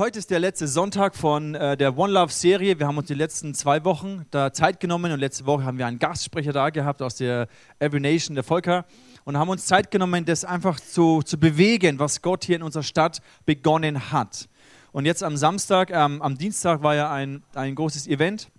heute 0.00 0.18
ist 0.18 0.30
der 0.30 0.38
letzte 0.38 0.66
Sonntag 0.66 1.14
von 1.14 1.54
äh, 1.54 1.76
der 1.76 1.98
One 1.98 2.14
Love 2.14 2.32
Serie. 2.32 2.78
Wir 2.78 2.86
haben 2.86 2.96
uns 2.96 3.08
die 3.08 3.14
letzten 3.14 3.52
zwei 3.52 3.84
Wochen 3.84 4.24
da 4.30 4.50
Zeit 4.50 4.80
genommen 4.80 5.12
und 5.12 5.20
letzte 5.20 5.44
Woche 5.44 5.64
haben 5.64 5.76
wir 5.76 5.86
einen 5.86 5.98
Gastsprecher 5.98 6.54
da 6.54 6.70
gehabt 6.70 7.02
aus 7.02 7.16
der 7.16 7.48
Every 7.80 8.00
Nation, 8.00 8.34
der 8.34 8.42
Volker, 8.42 8.86
und 9.24 9.36
haben 9.36 9.50
uns 9.50 9.66
Zeit 9.66 9.90
genommen, 9.90 10.24
das 10.24 10.46
einfach 10.46 10.80
zu, 10.80 11.20
zu 11.20 11.38
bewegen, 11.38 11.98
was 11.98 12.22
Gott 12.22 12.44
hier 12.44 12.56
in 12.56 12.62
unserer 12.62 12.82
Stadt 12.82 13.20
begonnen 13.44 14.10
hat. 14.10 14.48
Und 14.90 15.04
jetzt 15.04 15.22
am 15.22 15.36
Samstag, 15.36 15.90
ähm, 15.90 16.22
am 16.22 16.38
Dienstag 16.38 16.82
war 16.82 16.94
ja 16.94 17.12
ein, 17.12 17.42
ein 17.54 17.74
großes 17.74 18.06
Event 18.06 18.50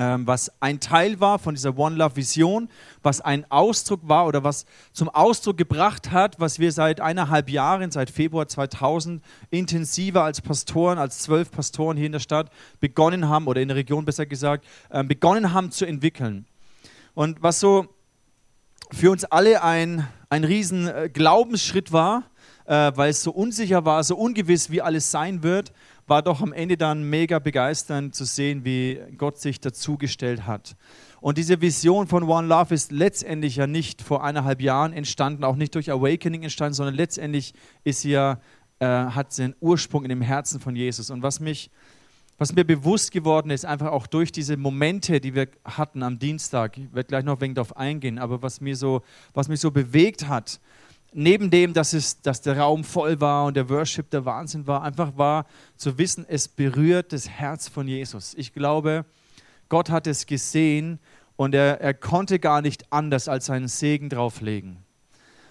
was 0.00 0.50
ein 0.60 0.80
Teil 0.80 1.20
war 1.20 1.38
von 1.38 1.54
dieser 1.54 1.76
One 1.76 1.96
Love 1.96 2.16
Vision, 2.16 2.68
was 3.02 3.20
ein 3.20 3.44
Ausdruck 3.50 4.00
war 4.02 4.26
oder 4.26 4.42
was 4.44 4.64
zum 4.92 5.08
Ausdruck 5.10 5.58
gebracht 5.58 6.10
hat, 6.10 6.40
was 6.40 6.58
wir 6.58 6.72
seit 6.72 7.00
eineinhalb 7.00 7.50
Jahren, 7.50 7.90
seit 7.90 8.08
Februar 8.08 8.48
2000, 8.48 9.22
intensiver 9.50 10.24
als 10.24 10.40
Pastoren, 10.40 10.98
als 10.98 11.18
zwölf 11.18 11.50
Pastoren 11.50 11.96
hier 11.96 12.06
in 12.06 12.12
der 12.12 12.20
Stadt 12.20 12.50
begonnen 12.80 13.28
haben, 13.28 13.46
oder 13.46 13.60
in 13.60 13.68
der 13.68 13.76
Region 13.76 14.04
besser 14.06 14.24
gesagt, 14.24 14.64
ähm, 14.90 15.06
begonnen 15.06 15.52
haben 15.52 15.70
zu 15.70 15.84
entwickeln. 15.84 16.46
Und 17.14 17.42
was 17.42 17.60
so 17.60 17.86
für 18.92 19.10
uns 19.10 19.24
alle 19.24 19.62
ein, 19.62 20.06
ein 20.30 20.44
riesen 20.44 20.88
äh, 20.88 21.10
Glaubensschritt 21.12 21.92
war, 21.92 22.24
äh, 22.70 22.92
weil 22.94 23.10
es 23.10 23.24
so 23.24 23.32
unsicher 23.32 23.84
war, 23.84 24.04
so 24.04 24.16
ungewiss, 24.16 24.70
wie 24.70 24.80
alles 24.80 25.10
sein 25.10 25.42
wird, 25.42 25.72
war 26.06 26.22
doch 26.22 26.40
am 26.40 26.52
Ende 26.52 26.76
dann 26.76 27.02
mega 27.02 27.40
begeisternd 27.40 28.14
zu 28.14 28.24
sehen, 28.24 28.64
wie 28.64 29.00
Gott 29.18 29.40
sich 29.40 29.60
dazugestellt 29.60 30.46
hat. 30.46 30.76
Und 31.20 31.36
diese 31.36 31.60
Vision 31.60 32.06
von 32.06 32.22
One 32.22 32.46
Love 32.46 32.72
ist 32.72 32.92
letztendlich 32.92 33.56
ja 33.56 33.66
nicht 33.66 34.02
vor 34.02 34.22
eineinhalb 34.22 34.62
Jahren 34.62 34.92
entstanden, 34.92 35.42
auch 35.42 35.56
nicht 35.56 35.74
durch 35.74 35.90
Awakening 35.90 36.44
entstanden, 36.44 36.74
sondern 36.74 36.94
letztendlich 36.94 37.54
ist 37.82 38.04
ja, 38.04 38.38
äh, 38.78 38.86
hat 38.86 39.32
sie 39.32 39.42
einen 39.42 39.56
Ursprung 39.60 40.04
in 40.04 40.10
dem 40.10 40.22
Herzen 40.22 40.60
von 40.60 40.76
Jesus. 40.76 41.10
Und 41.10 41.24
was 41.24 41.40
mich 41.40 41.72
was 42.38 42.54
mir 42.54 42.64
bewusst 42.64 43.12
geworden 43.12 43.50
ist, 43.50 43.66
einfach 43.66 43.88
auch 43.88 44.06
durch 44.06 44.32
diese 44.32 44.56
Momente, 44.56 45.20
die 45.20 45.34
wir 45.34 45.48
hatten 45.62 46.02
am 46.02 46.18
Dienstag, 46.18 46.78
ich 46.78 46.90
werde 46.94 47.08
gleich 47.08 47.22
noch 47.22 47.36
ein 47.36 47.40
wenig 47.42 47.56
darauf 47.56 47.76
eingehen, 47.76 48.18
aber 48.18 48.40
was, 48.40 48.62
mir 48.62 48.76
so, 48.76 49.02
was 49.34 49.48
mich 49.48 49.60
so 49.60 49.70
bewegt 49.70 50.26
hat, 50.26 50.58
neben 51.12 51.50
dem, 51.50 51.72
dass, 51.72 51.92
es, 51.92 52.20
dass 52.22 52.40
der 52.40 52.58
Raum 52.58 52.84
voll 52.84 53.20
war 53.20 53.46
und 53.46 53.56
der 53.56 53.68
Worship 53.68 54.10
der 54.10 54.24
Wahnsinn 54.24 54.66
war, 54.66 54.82
einfach 54.82 55.16
war 55.16 55.46
zu 55.76 55.98
wissen, 55.98 56.24
es 56.28 56.48
berührt 56.48 57.12
das 57.12 57.28
Herz 57.28 57.68
von 57.68 57.88
Jesus. 57.88 58.34
Ich 58.34 58.52
glaube, 58.52 59.04
Gott 59.68 59.90
hat 59.90 60.06
es 60.06 60.26
gesehen 60.26 60.98
und 61.36 61.54
er, 61.54 61.80
er 61.80 61.94
konnte 61.94 62.38
gar 62.38 62.62
nicht 62.62 62.92
anders 62.92 63.28
als 63.28 63.46
seinen 63.46 63.68
Segen 63.68 64.08
drauflegen. 64.08 64.78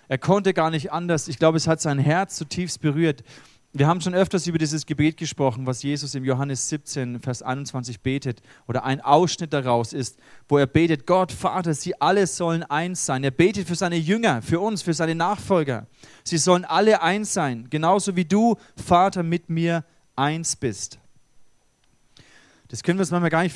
Er 0.07 0.17
konnte 0.17 0.53
gar 0.53 0.71
nicht 0.71 0.91
anders. 0.91 1.27
Ich 1.27 1.37
glaube, 1.37 1.57
es 1.57 1.67
hat 1.67 1.81
sein 1.81 1.99
Herz 1.99 2.35
zutiefst 2.35 2.81
berührt. 2.81 3.23
Wir 3.71 3.85
haben 3.85 4.01
schon 4.01 4.15
öfters 4.15 4.47
über 4.47 4.57
dieses 4.57 4.87
Gebet 4.87 5.15
gesprochen, 5.17 5.67
was 5.67 5.83
Jesus 5.83 6.15
im 6.15 6.25
Johannes 6.25 6.69
17, 6.69 7.19
Vers 7.19 7.43
21 7.43 8.01
betet. 8.01 8.41
Oder 8.67 8.83
ein 8.83 8.99
Ausschnitt 8.99 9.53
daraus 9.53 9.93
ist, 9.93 10.17
wo 10.47 10.57
er 10.57 10.65
betet, 10.65 11.05
Gott, 11.05 11.31
Vater, 11.31 11.75
sie 11.75 11.99
alle 12.01 12.25
sollen 12.25 12.63
eins 12.63 13.05
sein. 13.05 13.23
Er 13.23 13.29
betet 13.29 13.67
für 13.67 13.75
seine 13.75 13.97
Jünger, 13.97 14.41
für 14.41 14.59
uns, 14.59 14.81
für 14.81 14.95
seine 14.95 15.13
Nachfolger. 15.13 15.85
Sie 16.23 16.39
sollen 16.39 16.65
alle 16.65 17.03
eins 17.03 17.31
sein, 17.31 17.67
genauso 17.69 18.15
wie 18.15 18.25
du, 18.25 18.57
Vater, 18.75 19.21
mit 19.21 19.51
mir 19.51 19.85
eins 20.15 20.55
bist. 20.55 20.97
Das 22.69 22.81
können 22.81 22.97
wir 22.97 23.03
uns 23.03 23.11
manchmal 23.11 23.29
gar 23.29 23.43
nicht 23.43 23.55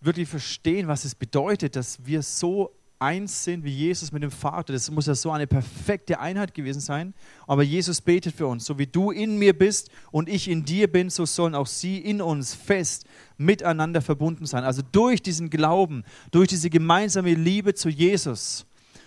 wirklich 0.00 0.28
verstehen, 0.30 0.88
was 0.88 1.04
es 1.04 1.14
bedeutet, 1.14 1.76
dass 1.76 2.06
wir 2.06 2.22
so 2.22 2.74
eins 3.02 3.44
sind 3.44 3.64
wie 3.64 3.70
Jesus 3.70 4.12
mit 4.12 4.22
dem 4.22 4.30
Vater. 4.30 4.72
Das 4.72 4.90
muss 4.90 5.06
ja 5.06 5.14
so 5.14 5.30
eine 5.32 5.46
perfekte 5.46 6.20
Einheit 6.20 6.54
gewesen 6.54 6.80
sein. 6.80 7.14
Aber 7.46 7.62
Jesus 7.62 8.00
betet 8.00 8.34
für 8.34 8.46
uns. 8.46 8.64
So 8.64 8.78
wie 8.78 8.86
du 8.86 9.10
in 9.10 9.36
mir 9.36 9.58
bist 9.58 9.90
und 10.10 10.28
ich 10.28 10.48
in 10.48 10.64
dir 10.64 10.90
bin, 10.90 11.10
so 11.10 11.26
sollen 11.26 11.54
auch 11.54 11.66
sie 11.66 11.98
in 11.98 12.22
uns 12.22 12.54
fest 12.54 13.04
miteinander 13.36 14.00
verbunden 14.00 14.46
sein. 14.46 14.64
Also 14.64 14.82
durch 14.92 15.20
diesen 15.20 15.50
Glauben, 15.50 16.04
durch 16.30 16.48
diese 16.48 16.70
gemeinsame 16.70 17.34
Liebe 17.34 17.74
zu 17.74 17.88
Jesus. 17.88 18.64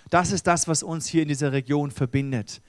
Das 0.09 0.31
ist 0.31 0.45
das, 0.45 0.67
was 0.67 0.84
uns 0.84 1.07
hier 1.07 1.23
in 1.23 1.29
dieser 1.29 1.51
Region 1.53 1.89
verbindet. 1.89 2.61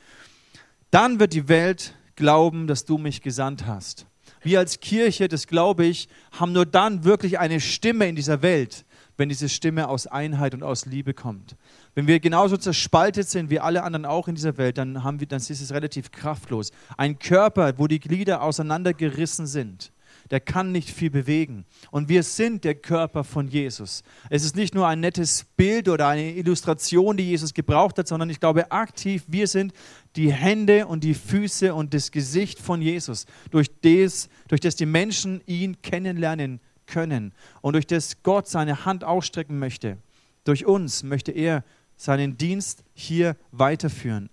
Dann 0.90 1.18
wird 1.18 1.32
die 1.32 1.48
Welt 1.48 1.94
glauben, 2.14 2.66
dass 2.66 2.84
du 2.84 2.96
mich 2.96 3.20
gesandt 3.20 3.66
hast. 3.66 4.06
Wir 4.42 4.60
als 4.60 4.80
Kirche, 4.80 5.28
das 5.28 5.48
glaube 5.48 5.84
ich, 5.84 6.08
haben 6.30 6.52
nur 6.52 6.66
dann 6.66 7.04
wirklich 7.04 7.38
eine 7.38 7.60
Stimme 7.60 8.08
in 8.08 8.16
dieser 8.16 8.42
Welt, 8.42 8.85
wenn 9.16 9.28
diese 9.28 9.48
Stimme 9.48 9.88
aus 9.88 10.06
Einheit 10.06 10.54
und 10.54 10.62
aus 10.62 10.86
Liebe 10.86 11.14
kommt. 11.14 11.56
Wenn 11.94 12.06
wir 12.06 12.20
genauso 12.20 12.56
zerspaltet 12.56 13.28
sind 13.28 13.50
wie 13.50 13.60
alle 13.60 13.82
anderen 13.82 14.04
auch 14.04 14.28
in 14.28 14.34
dieser 14.34 14.58
Welt, 14.58 14.78
dann, 14.78 15.04
haben 15.04 15.20
wir, 15.20 15.26
dann 15.26 15.38
ist 15.38 15.50
es 15.50 15.72
relativ 15.72 16.10
kraftlos. 16.10 16.70
Ein 16.96 17.18
Körper, 17.18 17.78
wo 17.78 17.86
die 17.86 18.00
Glieder 18.00 18.42
auseinandergerissen 18.42 19.46
sind, 19.46 19.92
der 20.30 20.40
kann 20.40 20.72
nicht 20.72 20.90
viel 20.90 21.10
bewegen. 21.10 21.64
Und 21.90 22.08
wir 22.08 22.22
sind 22.22 22.64
der 22.64 22.74
Körper 22.74 23.24
von 23.24 23.48
Jesus. 23.48 24.02
Es 24.28 24.44
ist 24.44 24.56
nicht 24.56 24.74
nur 24.74 24.86
ein 24.86 25.00
nettes 25.00 25.44
Bild 25.56 25.88
oder 25.88 26.08
eine 26.08 26.32
Illustration, 26.32 27.16
die 27.16 27.24
Jesus 27.24 27.54
gebraucht 27.54 27.98
hat, 27.98 28.08
sondern 28.08 28.30
ich 28.30 28.40
glaube 28.40 28.72
aktiv, 28.72 29.24
wir 29.28 29.46
sind 29.46 29.72
die 30.16 30.32
Hände 30.32 30.86
und 30.86 31.04
die 31.04 31.14
Füße 31.14 31.74
und 31.74 31.94
das 31.94 32.10
Gesicht 32.10 32.58
von 32.58 32.82
Jesus, 32.82 33.26
durch 33.50 33.70
das, 33.80 34.28
durch 34.48 34.60
das 34.60 34.76
die 34.76 34.86
Menschen 34.86 35.42
ihn 35.46 35.80
kennenlernen 35.82 36.60
können 36.86 37.32
und 37.60 37.74
durch 37.74 37.86
das 37.86 38.22
Gott 38.22 38.48
seine 38.48 38.84
Hand 38.84 39.04
ausstrecken 39.04 39.58
möchte. 39.58 39.98
Durch 40.44 40.66
uns 40.66 41.02
möchte 41.02 41.32
er 41.32 41.64
seinen 41.96 42.36
Dienst 42.36 42.84
hier 42.94 43.36
weiterführen. 43.52 44.30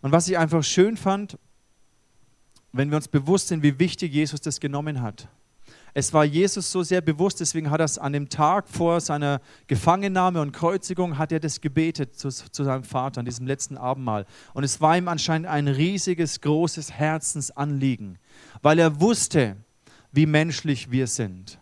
Und 0.00 0.12
was 0.12 0.28
ich 0.28 0.38
einfach 0.38 0.64
schön 0.64 0.96
fand, 0.96 1.38
wenn 2.72 2.90
wir 2.90 2.96
uns 2.96 3.08
bewusst 3.08 3.48
sind, 3.48 3.62
wie 3.62 3.78
wichtig 3.78 4.12
Jesus 4.12 4.40
das 4.40 4.60
genommen 4.60 5.02
hat. 5.02 5.28
Es 5.94 6.12
war 6.12 6.24
Jesus 6.24 6.70
so 6.70 6.82
sehr 6.82 7.00
bewusst, 7.00 7.40
deswegen 7.40 7.70
hat 7.70 7.80
er 7.80 7.86
es 7.86 7.98
an 7.98 8.12
dem 8.12 8.28
Tag 8.28 8.68
vor 8.68 9.00
seiner 9.00 9.40
Gefangennahme 9.66 10.40
und 10.40 10.52
Kreuzigung, 10.52 11.18
hat 11.18 11.32
er 11.32 11.40
das 11.40 11.60
gebetet 11.60 12.16
zu, 12.16 12.28
zu 12.28 12.64
seinem 12.64 12.84
Vater 12.84 13.20
an 13.20 13.24
diesem 13.24 13.46
letzten 13.46 13.76
Abendmahl. 13.76 14.26
Und 14.54 14.64
es 14.64 14.80
war 14.80 14.96
ihm 14.96 15.08
anscheinend 15.08 15.48
ein 15.48 15.66
riesiges, 15.66 16.40
großes 16.40 16.92
Herzensanliegen, 16.92 18.18
weil 18.62 18.78
er 18.78 19.00
wusste, 19.00 19.56
wie 20.12 20.26
menschlich 20.26 20.90
wir 20.90 21.06
sind 21.06 21.58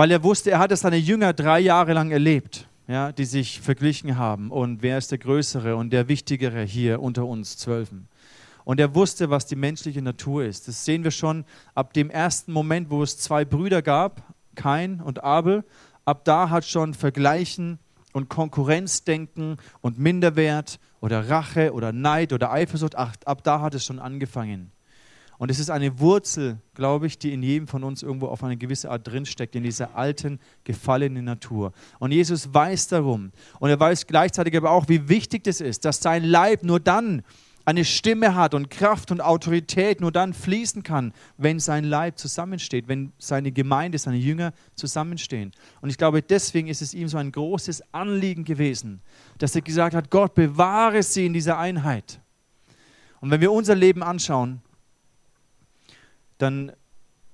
weil 0.00 0.12
er 0.12 0.24
wusste, 0.24 0.52
er 0.52 0.60
hatte 0.60 0.76
seine 0.76 0.96
Jünger 0.96 1.34
drei 1.34 1.60
Jahre 1.60 1.92
lang 1.92 2.10
erlebt, 2.10 2.66
ja, 2.88 3.12
die 3.12 3.26
sich 3.26 3.60
verglichen 3.60 4.16
haben 4.16 4.50
und 4.50 4.80
wer 4.80 4.96
ist 4.96 5.10
der 5.10 5.18
Größere 5.18 5.76
und 5.76 5.90
der 5.90 6.08
Wichtigere 6.08 6.62
hier 6.62 7.02
unter 7.02 7.26
uns 7.26 7.58
Zwölfen. 7.58 8.08
Und 8.64 8.80
er 8.80 8.94
wusste, 8.94 9.28
was 9.28 9.44
die 9.44 9.56
menschliche 9.56 10.00
Natur 10.00 10.44
ist. 10.44 10.68
Das 10.68 10.86
sehen 10.86 11.04
wir 11.04 11.10
schon 11.10 11.44
ab 11.74 11.92
dem 11.92 12.08
ersten 12.08 12.50
Moment, 12.50 12.88
wo 12.88 13.02
es 13.02 13.18
zwei 13.18 13.44
Brüder 13.44 13.82
gab, 13.82 14.22
Kain 14.54 15.02
und 15.02 15.22
Abel. 15.22 15.64
Ab 16.06 16.24
da 16.24 16.48
hat 16.48 16.64
schon 16.64 16.94
Vergleichen 16.94 17.78
und 18.14 18.30
Konkurrenzdenken 18.30 19.58
und 19.82 19.98
Minderwert 19.98 20.80
oder 21.02 21.28
Rache 21.28 21.74
oder 21.74 21.92
Neid 21.92 22.32
oder 22.32 22.50
Eifersucht, 22.50 22.96
ach, 22.96 23.16
ab 23.26 23.44
da 23.44 23.60
hat 23.60 23.74
es 23.74 23.84
schon 23.84 23.98
angefangen. 23.98 24.72
Und 25.40 25.50
es 25.50 25.58
ist 25.58 25.70
eine 25.70 25.98
Wurzel, 25.98 26.58
glaube 26.74 27.06
ich, 27.06 27.18
die 27.18 27.32
in 27.32 27.42
jedem 27.42 27.66
von 27.66 27.82
uns 27.82 28.02
irgendwo 28.02 28.26
auf 28.26 28.44
eine 28.44 28.58
gewisse 28.58 28.90
Art 28.90 29.06
drinsteckt, 29.06 29.56
in 29.56 29.62
dieser 29.62 29.96
alten, 29.96 30.38
gefallenen 30.64 31.24
Natur. 31.24 31.72
Und 31.98 32.12
Jesus 32.12 32.52
weiß 32.52 32.88
darum. 32.88 33.32
Und 33.58 33.70
er 33.70 33.80
weiß 33.80 34.06
gleichzeitig 34.06 34.54
aber 34.54 34.70
auch, 34.70 34.90
wie 34.90 35.08
wichtig 35.08 35.46
es 35.46 35.62
ist, 35.62 35.86
dass 35.86 36.02
sein 36.02 36.24
Leib 36.24 36.62
nur 36.62 36.78
dann 36.78 37.22
eine 37.64 37.86
Stimme 37.86 38.34
hat 38.34 38.52
und 38.52 38.68
Kraft 38.68 39.10
und 39.12 39.22
Autorität 39.22 40.02
nur 40.02 40.12
dann 40.12 40.34
fließen 40.34 40.82
kann, 40.82 41.14
wenn 41.38 41.58
sein 41.58 41.84
Leib 41.84 42.18
zusammensteht, 42.18 42.86
wenn 42.86 43.14
seine 43.16 43.50
Gemeinde, 43.50 43.96
seine 43.96 44.18
Jünger 44.18 44.52
zusammenstehen. 44.74 45.52
Und 45.80 45.88
ich 45.88 45.96
glaube, 45.96 46.20
deswegen 46.20 46.68
ist 46.68 46.82
es 46.82 46.92
ihm 46.92 47.08
so 47.08 47.16
ein 47.16 47.32
großes 47.32 47.94
Anliegen 47.94 48.44
gewesen, 48.44 49.00
dass 49.38 49.54
er 49.54 49.62
gesagt 49.62 49.94
hat, 49.94 50.10
Gott 50.10 50.34
bewahre 50.34 51.02
sie 51.02 51.24
in 51.24 51.32
dieser 51.32 51.56
Einheit. 51.56 52.20
Und 53.22 53.30
wenn 53.30 53.40
wir 53.40 53.52
unser 53.52 53.74
Leben 53.74 54.02
anschauen, 54.02 54.60
dann 56.40 56.72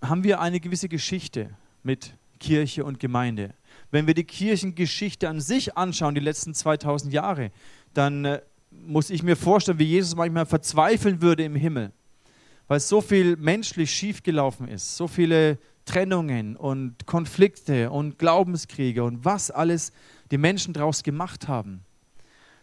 haben 0.03 0.25
wir 0.25 0.41
eine 0.41 0.61
gewisse 0.61 0.89
Geschichte 0.89 1.51
mit 1.83 2.15
Kirche 2.41 2.85
und 2.85 2.99
Gemeinde. 2.99 3.55
Wenn 3.91 4.07
wir 4.07 4.15
die 4.15 4.25
Kirchengeschichte 4.25 5.29
an 5.29 5.41
sich 5.41 5.77
anschauen, 5.77 6.15
die 6.15 6.21
letzten 6.21 6.55
2000 6.55 7.13
Jahre, 7.13 7.51
dann 7.95 8.25
äh, 8.25 8.43
muss 8.71 9.11
ich 9.11 9.23
mir 9.23 9.37
vorstellen, 9.37 9.79
wie 9.79 9.85
Jesus 9.85 10.17
manchmal 10.17 10.45
verzweifeln 10.45 11.23
würde 11.23 11.45
im 11.45 11.55
Himmel, 11.55 11.93
weil 12.67 12.81
so 12.81 13.01
viel 13.01 13.37
menschlich 13.37 13.93
schiefgelaufen 13.93 14.69
ist, 14.69 14.97
so 14.97 15.07
viele 15.07 15.59
Trennungen 15.85 16.57
und 16.57 17.07
Konflikte 17.07 17.91
und 17.91 18.19
Glaubenskriege 18.19 19.05
und 19.05 19.25
was 19.25 19.53
alles 19.53 19.93
die 20.33 20.39
Menschen 20.39 20.75
daraus 20.75 21.05
gemacht 21.05 21.47
haben. 21.47 21.85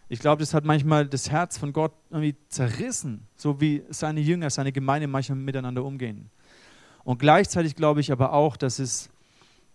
Ich 0.08 0.18
glaube, 0.18 0.40
das 0.40 0.52
hat 0.52 0.64
manchmal 0.64 1.06
das 1.06 1.30
Herz 1.30 1.56
von 1.56 1.72
Gott 1.72 1.92
irgendwie 2.10 2.36
zerrissen, 2.48 3.26
so 3.36 3.60
wie 3.60 3.82
seine 3.88 4.20
Jünger, 4.20 4.50
seine 4.50 4.72
Gemeinde 4.72 5.06
manchmal 5.06 5.38
miteinander 5.38 5.84
umgehen. 5.84 6.30
Und 7.04 7.18
gleichzeitig 7.18 7.74
glaube 7.76 8.00
ich 8.00 8.12
aber 8.12 8.32
auch, 8.32 8.56
dass 8.56 8.78
es 8.78 9.10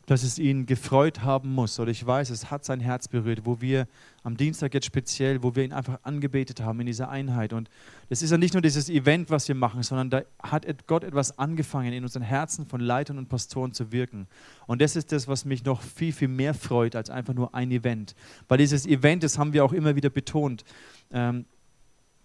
dass 0.09 0.23
es 0.23 0.39
ihn 0.39 0.65
gefreut 0.65 1.21
haben 1.21 1.53
muss. 1.53 1.79
Oder 1.79 1.91
ich 1.91 2.03
weiß, 2.03 2.31
es 2.31 2.49
hat 2.49 2.65
sein 2.65 2.79
Herz 2.79 3.07
berührt, 3.07 3.41
wo 3.43 3.61
wir 3.61 3.87
am 4.23 4.37
Dienstag 4.37 4.73
jetzt 4.73 4.87
speziell, 4.87 5.43
wo 5.43 5.55
wir 5.55 5.63
ihn 5.63 5.71
einfach 5.71 5.99
angebetet 6.01 6.61
haben 6.61 6.79
in 6.79 6.87
dieser 6.87 7.09
Einheit. 7.09 7.53
Und 7.53 7.69
es 8.09 8.23
ist 8.23 8.31
ja 8.31 8.39
nicht 8.39 8.55
nur 8.55 8.63
dieses 8.63 8.89
Event, 8.89 9.29
was 9.29 9.47
wir 9.47 9.53
machen, 9.53 9.83
sondern 9.83 10.09
da 10.09 10.23
hat 10.41 10.65
Gott 10.87 11.03
etwas 11.03 11.37
angefangen, 11.37 11.93
in 11.93 12.01
unseren 12.01 12.23
Herzen 12.23 12.65
von 12.65 12.81
Leitern 12.81 13.19
und 13.19 13.29
Pastoren 13.29 13.71
zu 13.71 13.91
wirken. 13.91 14.25
Und 14.65 14.81
das 14.81 14.95
ist 14.95 15.11
das, 15.11 15.27
was 15.27 15.45
mich 15.45 15.63
noch 15.63 15.83
viel, 15.83 16.11
viel 16.11 16.27
mehr 16.27 16.55
freut 16.55 16.95
als 16.95 17.11
einfach 17.11 17.35
nur 17.35 17.53
ein 17.53 17.69
Event. 17.69 18.15
Weil 18.47 18.57
dieses 18.57 18.87
Event, 18.87 19.21
das 19.21 19.37
haben 19.37 19.53
wir 19.53 19.63
auch 19.63 19.73
immer 19.73 19.95
wieder 19.95 20.09
betont, 20.09 20.63
ähm, 21.11 21.45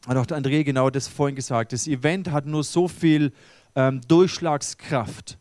hat 0.06 0.16
auch 0.16 0.26
der 0.26 0.38
André 0.38 0.64
genau 0.64 0.88
das 0.88 1.06
vorhin 1.06 1.36
gesagt, 1.36 1.74
das 1.74 1.86
Event 1.86 2.30
hat 2.30 2.46
nur 2.46 2.64
so 2.64 2.88
viel 2.88 3.32
ähm, 3.74 4.00
Durchschlagskraft 4.08 5.36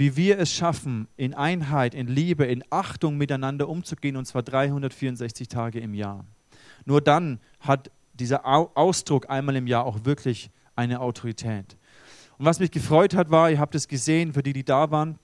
wie 0.00 0.16
wir 0.16 0.38
es 0.38 0.50
schaffen, 0.50 1.08
in 1.18 1.34
Einheit, 1.34 1.94
in 1.94 2.08
Liebe, 2.08 2.46
in 2.46 2.64
Achtung 2.70 3.18
miteinander 3.18 3.68
umzugehen, 3.68 4.16
und 4.16 4.24
zwar 4.24 4.42
364 4.42 5.46
Tage 5.46 5.78
im 5.78 5.92
Jahr. 5.92 6.24
Nur 6.86 7.02
dann 7.02 7.38
hat 7.60 7.90
dieser 8.14 8.46
Ausdruck 8.46 9.28
einmal 9.28 9.56
im 9.56 9.66
Jahr 9.66 9.84
auch 9.84 10.06
wirklich 10.06 10.48
eine 10.74 11.00
Autorität. 11.00 11.76
Und 12.38 12.46
was 12.46 12.60
mich 12.60 12.70
gefreut 12.70 13.14
hat, 13.14 13.30
war, 13.30 13.50
ihr 13.50 13.58
habt 13.58 13.74
es 13.74 13.88
gesehen, 13.88 14.32
für 14.32 14.42
die, 14.42 14.54
die 14.54 14.64
da 14.64 14.90
waren, 14.90 15.18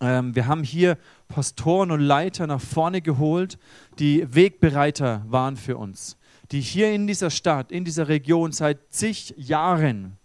ähm, 0.00 0.36
wir 0.36 0.46
haben 0.46 0.62
hier 0.62 0.96
Pastoren 1.26 1.90
und 1.90 1.98
Leiter 1.98 2.46
nach 2.46 2.60
vorne 2.60 3.02
geholt, 3.02 3.58
die 3.98 4.24
Wegbereiter 4.32 5.24
waren 5.26 5.56
für 5.56 5.76
uns, 5.76 6.16
die 6.52 6.60
hier 6.60 6.92
in 6.92 7.08
dieser 7.08 7.30
Stadt, 7.30 7.72
in 7.72 7.84
dieser 7.84 8.06
Region 8.06 8.52
seit 8.52 8.78
zig 8.90 9.34
Jahren 9.36 10.16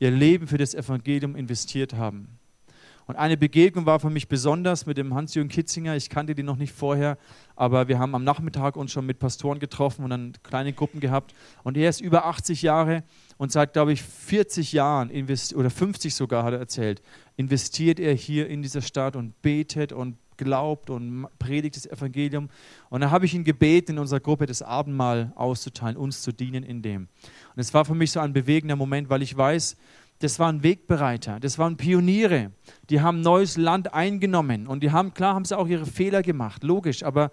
ihr 0.00 0.10
Leben 0.10 0.48
für 0.48 0.58
das 0.58 0.74
Evangelium 0.74 1.36
investiert 1.36 1.94
haben. 1.94 2.39
Und 3.10 3.16
eine 3.16 3.36
Begegnung 3.36 3.86
war 3.86 3.98
für 3.98 4.08
mich 4.08 4.28
besonders 4.28 4.86
mit 4.86 4.96
dem 4.96 5.12
Hans-Jürgen 5.14 5.48
Kitzinger. 5.48 5.96
Ich 5.96 6.10
kannte 6.10 6.36
den 6.36 6.46
noch 6.46 6.54
nicht 6.54 6.72
vorher, 6.72 7.18
aber 7.56 7.88
wir 7.88 7.98
haben 7.98 8.14
am 8.14 8.22
Nachmittag 8.22 8.76
uns 8.76 8.92
schon 8.92 9.04
mit 9.04 9.18
Pastoren 9.18 9.58
getroffen 9.58 10.04
und 10.04 10.10
dann 10.10 10.32
kleine 10.44 10.72
Gruppen 10.72 11.00
gehabt. 11.00 11.34
Und 11.64 11.76
er 11.76 11.90
ist 11.90 12.00
über 12.00 12.26
80 12.26 12.62
Jahre 12.62 13.02
und 13.36 13.50
seit, 13.50 13.72
glaube 13.72 13.92
ich, 13.92 14.00
40 14.00 14.70
Jahren 14.70 15.10
oder 15.56 15.70
50 15.70 16.14
sogar, 16.14 16.44
hat 16.44 16.52
er 16.52 16.60
erzählt, 16.60 17.02
investiert 17.34 17.98
er 17.98 18.14
hier 18.14 18.46
in 18.46 18.62
dieser 18.62 18.80
Stadt 18.80 19.16
und 19.16 19.42
betet 19.42 19.92
und 19.92 20.16
glaubt 20.36 20.88
und 20.88 21.26
predigt 21.40 21.74
das 21.74 21.86
Evangelium. 21.86 22.48
Und 22.90 23.00
dann 23.00 23.10
habe 23.10 23.26
ich 23.26 23.34
ihn 23.34 23.42
gebeten, 23.42 23.92
in 23.92 23.98
unserer 23.98 24.20
Gruppe 24.20 24.46
das 24.46 24.62
Abendmahl 24.62 25.32
auszuteilen, 25.34 25.96
uns 25.96 26.22
zu 26.22 26.30
dienen 26.30 26.62
in 26.62 26.80
dem. 26.80 27.08
Und 27.56 27.60
es 27.60 27.74
war 27.74 27.84
für 27.84 27.96
mich 27.96 28.12
so 28.12 28.20
ein 28.20 28.32
bewegender 28.32 28.76
Moment, 28.76 29.10
weil 29.10 29.20
ich 29.20 29.36
weiß, 29.36 29.76
das 30.20 30.38
waren 30.38 30.62
Wegbereiter, 30.62 31.40
das 31.40 31.58
waren 31.58 31.76
Pioniere, 31.76 32.52
die 32.88 33.00
haben 33.00 33.20
neues 33.20 33.56
Land 33.56 33.92
eingenommen 33.92 34.66
und 34.66 34.82
die 34.82 34.90
haben, 34.90 35.12
klar 35.12 35.34
haben 35.34 35.44
sie 35.44 35.56
auch 35.58 35.66
ihre 35.66 35.86
Fehler 35.86 36.22
gemacht, 36.22 36.62
logisch, 36.62 37.02
aber 37.02 37.30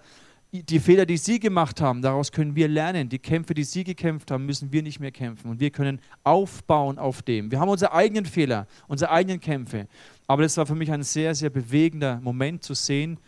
die 0.52 0.80
Fehler, 0.80 1.06
die 1.06 1.18
sie 1.18 1.40
gemacht 1.40 1.82
haben, 1.82 2.02
daraus 2.02 2.32
können 2.32 2.56
wir 2.56 2.70
lernen. 2.70 3.10
Die 3.10 3.20
Kämpfe, 3.20 3.54
die 3.54 3.66
sie 3.66 3.84
gekämpft 3.84 4.32
haben, 4.32 4.46
müssen 4.46 4.72
wir 4.72 4.82
nicht 4.82 5.00
mehr 5.00 5.12
kämpfen. 5.12 5.52
Und 5.52 5.60
wir 5.60 5.72
können 5.72 6.00
aufbauen 6.24 6.98
auf 6.98 7.22
dem. 7.22 7.52
Wir 7.52 7.60
haben 7.60 7.68
unsere 7.68 7.92
eigenen 7.92 8.26
Fehler, 8.26 8.66
unsere 8.88 9.12
eigenen 9.12 9.42
Kämpfe. 9.42 9.88
Aber 10.26 10.44
das 10.44 10.56
war 10.56 10.66
für 10.66 10.74
mich 10.74 10.90
ein 10.90 11.04
sehr, 11.04 11.36
sehr 11.36 11.50
bewegender 11.50 12.22
Moment 12.22 12.64
zu 12.64 12.74
sehen, 12.74 13.20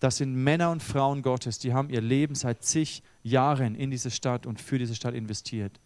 das 0.00 0.18
sind 0.18 0.32
Männer 0.34 0.70
und 0.70 0.82
Frauen 0.82 1.22
Gottes, 1.22 1.58
die 1.58 1.72
haben 1.72 1.90
ihr 1.90 2.00
Leben 2.00 2.36
seit 2.36 2.62
zig 2.62 3.02
Jahren 3.24 3.74
in 3.74 3.90
diese 3.90 4.10
Stadt 4.10 4.46
und 4.46 4.60
für 4.60 4.78
diese 4.78 4.94
Stadt 4.94 5.14
investiert. 5.14 5.80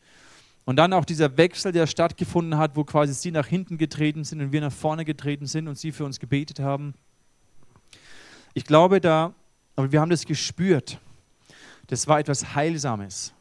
Und 0.64 0.76
dann 0.76 0.92
auch 0.92 1.04
dieser 1.04 1.36
Wechsel, 1.36 1.72
der 1.72 1.86
stattgefunden 1.86 2.56
hat, 2.58 2.76
wo 2.76 2.84
quasi 2.84 3.14
sie 3.14 3.32
nach 3.32 3.46
hinten 3.46 3.78
getreten 3.78 4.24
sind 4.24 4.40
und 4.40 4.52
wir 4.52 4.60
nach 4.60 4.72
vorne 4.72 5.04
getreten 5.04 5.46
sind 5.46 5.66
und 5.66 5.76
sie 5.76 5.90
für 5.90 6.04
uns 6.04 6.20
gebetet 6.20 6.60
haben. 6.60 6.94
Ich 8.54 8.64
glaube 8.64 9.00
da, 9.00 9.34
aber 9.74 9.90
wir 9.90 10.00
haben 10.00 10.10
das 10.10 10.24
gespürt, 10.24 11.00
das 11.88 12.06
war 12.06 12.20
etwas 12.20 12.54
Heilsames. 12.54 13.32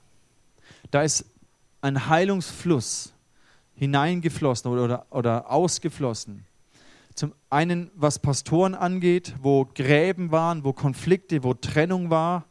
Da 0.90 1.04
ist 1.04 1.26
ein 1.82 2.08
Heilungsfluss 2.08 3.14
hineingeflossen 3.76 4.72
oder, 4.72 4.84
oder, 4.84 5.06
oder 5.12 5.52
ausgeflossen. 5.52 6.46
Zum 7.14 7.34
einen, 7.50 7.92
was 7.96 8.20
Pastoren 8.20 8.74
angeht, 8.74 9.36
wo 9.42 9.66
Gräben 9.66 10.32
waren, 10.32 10.64
wo 10.64 10.74
Konflikte, 10.74 11.44
wo 11.44 11.54
Trennung 11.54 12.10
war, 12.10 12.46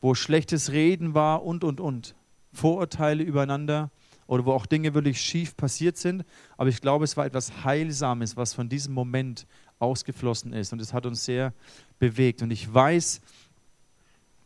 wo 0.00 0.14
schlechtes 0.14 0.72
Reden 0.72 1.14
war 1.14 1.44
und, 1.44 1.64
und, 1.64 1.80
und. 1.80 2.14
Vorurteile 2.52 3.24
übereinander 3.24 3.90
oder 4.26 4.44
wo 4.44 4.52
auch 4.52 4.66
Dinge 4.66 4.94
wirklich 4.94 5.20
schief 5.20 5.56
passiert 5.56 5.96
sind. 5.96 6.24
Aber 6.56 6.68
ich 6.68 6.80
glaube, 6.80 7.04
es 7.04 7.16
war 7.16 7.26
etwas 7.26 7.64
Heilsames, 7.64 8.36
was 8.36 8.54
von 8.54 8.68
diesem 8.68 8.94
Moment 8.94 9.46
ausgeflossen 9.78 10.52
ist. 10.52 10.72
Und 10.72 10.80
es 10.80 10.92
hat 10.92 11.06
uns 11.06 11.24
sehr 11.24 11.52
bewegt. 11.98 12.42
Und 12.42 12.50
ich 12.50 12.72
weiß, 12.72 13.20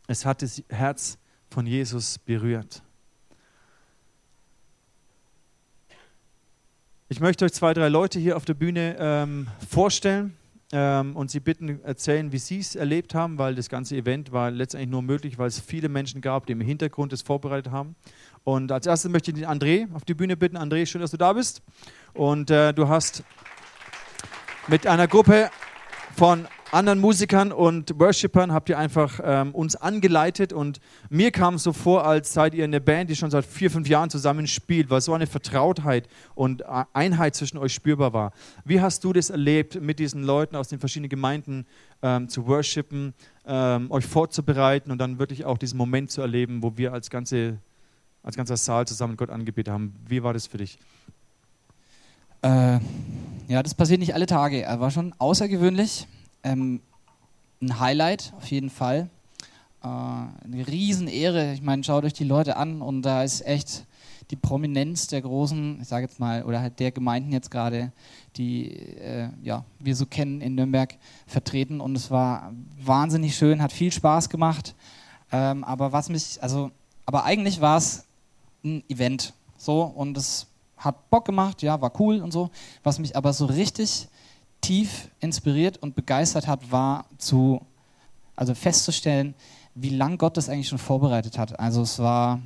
es 0.07 0.25
hat 0.25 0.41
das 0.41 0.63
Herz 0.69 1.17
von 1.49 1.65
Jesus 1.65 2.17
berührt. 2.19 2.81
Ich 7.07 7.19
möchte 7.19 7.45
euch 7.45 7.53
zwei, 7.53 7.73
drei 7.73 7.89
Leute 7.89 8.19
hier 8.19 8.37
auf 8.37 8.45
der 8.45 8.53
Bühne 8.53 8.95
ähm, 8.99 9.47
vorstellen 9.67 10.38
ähm, 10.71 11.15
und 11.15 11.31
sie 11.31 11.39
bitten, 11.39 11.81
erzählen, 11.83 12.31
wie 12.31 12.37
sie 12.37 12.59
es 12.59 12.75
erlebt 12.75 13.15
haben, 13.15 13.37
weil 13.37 13.55
das 13.55 13.69
ganze 13.69 13.95
Event 13.95 14.31
war 14.31 14.51
letztendlich 14.51 14.89
nur 14.89 15.01
möglich, 15.01 15.37
weil 15.37 15.47
es 15.47 15.59
viele 15.59 15.89
Menschen 15.89 16.21
gab, 16.21 16.45
die 16.45 16.53
im 16.53 16.61
Hintergrund 16.61 17.11
es 17.13 17.21
vorbereitet 17.21 17.71
haben. 17.71 17.95
Und 18.43 18.71
als 18.71 18.85
erstes 18.85 19.11
möchte 19.11 19.31
ich 19.31 19.37
den 19.37 19.47
André 19.47 19.93
auf 19.93 20.05
die 20.05 20.13
Bühne 20.13 20.37
bitten. 20.37 20.57
André, 20.57 20.85
schön, 20.85 21.01
dass 21.01 21.11
du 21.11 21.17
da 21.17 21.33
bist. 21.33 21.61
Und 22.13 22.51
äh, 22.51 22.73
du 22.73 22.87
hast 22.87 23.23
mit 24.67 24.85
einer 24.85 25.07
Gruppe 25.07 25.49
von 26.15 26.47
anderen 26.71 26.99
Musikern 26.99 27.51
und 27.51 27.99
Worshippern 27.99 28.53
habt 28.53 28.69
ihr 28.69 28.77
einfach 28.77 29.19
ähm, 29.23 29.53
uns 29.55 29.75
angeleitet 29.75 30.53
und 30.53 30.79
mir 31.09 31.31
kam 31.31 31.55
es 31.55 31.63
so 31.63 31.73
vor, 31.73 32.05
als 32.05 32.33
seid 32.33 32.53
ihr 32.53 32.63
eine 32.63 32.81
Band, 32.81 33.09
die 33.09 33.15
schon 33.15 33.31
seit 33.31 33.45
vier, 33.45 33.71
fünf 33.71 33.87
Jahren 33.87 34.09
zusammen 34.09 34.47
spielt, 34.47 34.89
weil 34.89 35.01
so 35.01 35.13
eine 35.13 35.27
Vertrautheit 35.27 36.07
und 36.35 36.63
Einheit 36.93 37.35
zwischen 37.35 37.57
euch 37.57 37.73
spürbar 37.73 38.13
war. 38.13 38.31
Wie 38.65 38.81
hast 38.81 39.03
du 39.03 39.13
das 39.13 39.29
erlebt, 39.29 39.81
mit 39.81 39.99
diesen 39.99 40.23
Leuten 40.23 40.55
aus 40.55 40.67
den 40.67 40.79
verschiedenen 40.79 41.09
Gemeinden 41.09 41.65
ähm, 42.01 42.29
zu 42.29 42.47
worshipen, 42.47 43.13
ähm, 43.45 43.89
euch 43.91 44.05
vorzubereiten 44.05 44.91
und 44.91 44.97
dann 44.99 45.19
wirklich 45.19 45.45
auch 45.45 45.57
diesen 45.57 45.77
Moment 45.77 46.11
zu 46.11 46.21
erleben, 46.21 46.61
wo 46.61 46.77
wir 46.77 46.93
als 46.93 47.09
ganze 47.09 47.57
als 48.21 48.35
ganzer 48.35 48.57
Saal 48.57 48.85
zusammen 48.85 49.17
Gott 49.17 49.29
angebetet 49.29 49.73
haben. 49.73 49.95
Wie 50.07 50.23
war 50.23 50.33
das 50.33 50.45
für 50.47 50.57
dich? 50.57 50.77
Äh, 52.41 52.79
ja, 53.47 53.63
das 53.63 53.73
passiert 53.73 53.99
nicht 53.99 54.13
alle 54.13 54.25
Tage. 54.25 54.61
Er 54.61 54.79
war 54.79 54.91
schon 54.91 55.13
außergewöhnlich. 55.17 56.05
Ähm, 56.43 56.81
ein 57.61 57.79
Highlight 57.79 58.33
auf 58.37 58.49
jeden 58.49 58.69
Fall. 58.69 59.09
Äh, 59.83 59.87
eine 59.87 60.67
Riesenehre. 60.67 61.53
Ich 61.53 61.61
meine, 61.61 61.83
schaut 61.83 62.03
euch 62.03 62.13
die 62.13 62.23
Leute 62.23 62.57
an 62.57 62.81
und 62.81 63.01
da 63.01 63.23
ist 63.23 63.45
echt 63.45 63.85
die 64.29 64.35
Prominenz 64.35 65.07
der 65.07 65.21
großen, 65.21 65.79
ich 65.81 65.87
sage 65.87 66.05
jetzt 66.05 66.19
mal, 66.19 66.43
oder 66.43 66.61
halt 66.61 66.79
der 66.79 66.91
Gemeinden 66.91 67.31
jetzt 67.31 67.49
gerade, 67.49 67.91
die 68.35 68.71
äh, 68.97 69.29
ja, 69.41 69.65
wir 69.79 69.95
so 69.95 70.05
kennen 70.05 70.41
in 70.41 70.55
Nürnberg, 70.55 70.95
vertreten. 71.25 71.81
Und 71.81 71.95
es 71.95 72.11
war 72.11 72.53
wahnsinnig 72.79 73.35
schön, 73.35 73.61
hat 73.61 73.71
viel 73.71 73.91
Spaß 73.91 74.29
gemacht. 74.29 74.75
Ähm, 75.31 75.63
aber 75.63 75.91
was 75.91 76.09
mich, 76.09 76.41
also, 76.41 76.71
aber 77.05 77.23
eigentlich 77.23 77.59
war 77.59 77.77
es 77.77 78.05
ein 78.63 78.83
Event. 78.87 79.33
So, 79.57 79.81
und 79.81 80.15
es 80.17 80.47
hat 80.77 81.09
Bock 81.09 81.25
gemacht, 81.25 81.61
ja, 81.61 81.81
war 81.81 81.91
cool 81.99 82.21
und 82.21 82.31
so. 82.31 82.49
Was 82.83 82.99
mich 82.99 83.15
aber 83.15 83.33
so 83.33 83.45
richtig 83.45 84.07
tief 84.61 85.09
inspiriert 85.19 85.77
und 85.77 85.95
begeistert 85.95 86.47
hat, 86.47 86.71
war 86.71 87.05
zu, 87.17 87.61
also 88.35 88.53
festzustellen, 88.53 89.33
wie 89.75 89.89
lang 89.89 90.17
Gott 90.17 90.37
das 90.37 90.49
eigentlich 90.49 90.67
schon 90.67 90.77
vorbereitet 90.77 91.37
hat. 91.37 91.59
Also 91.59 91.81
es 91.81 91.99
war 91.99 92.41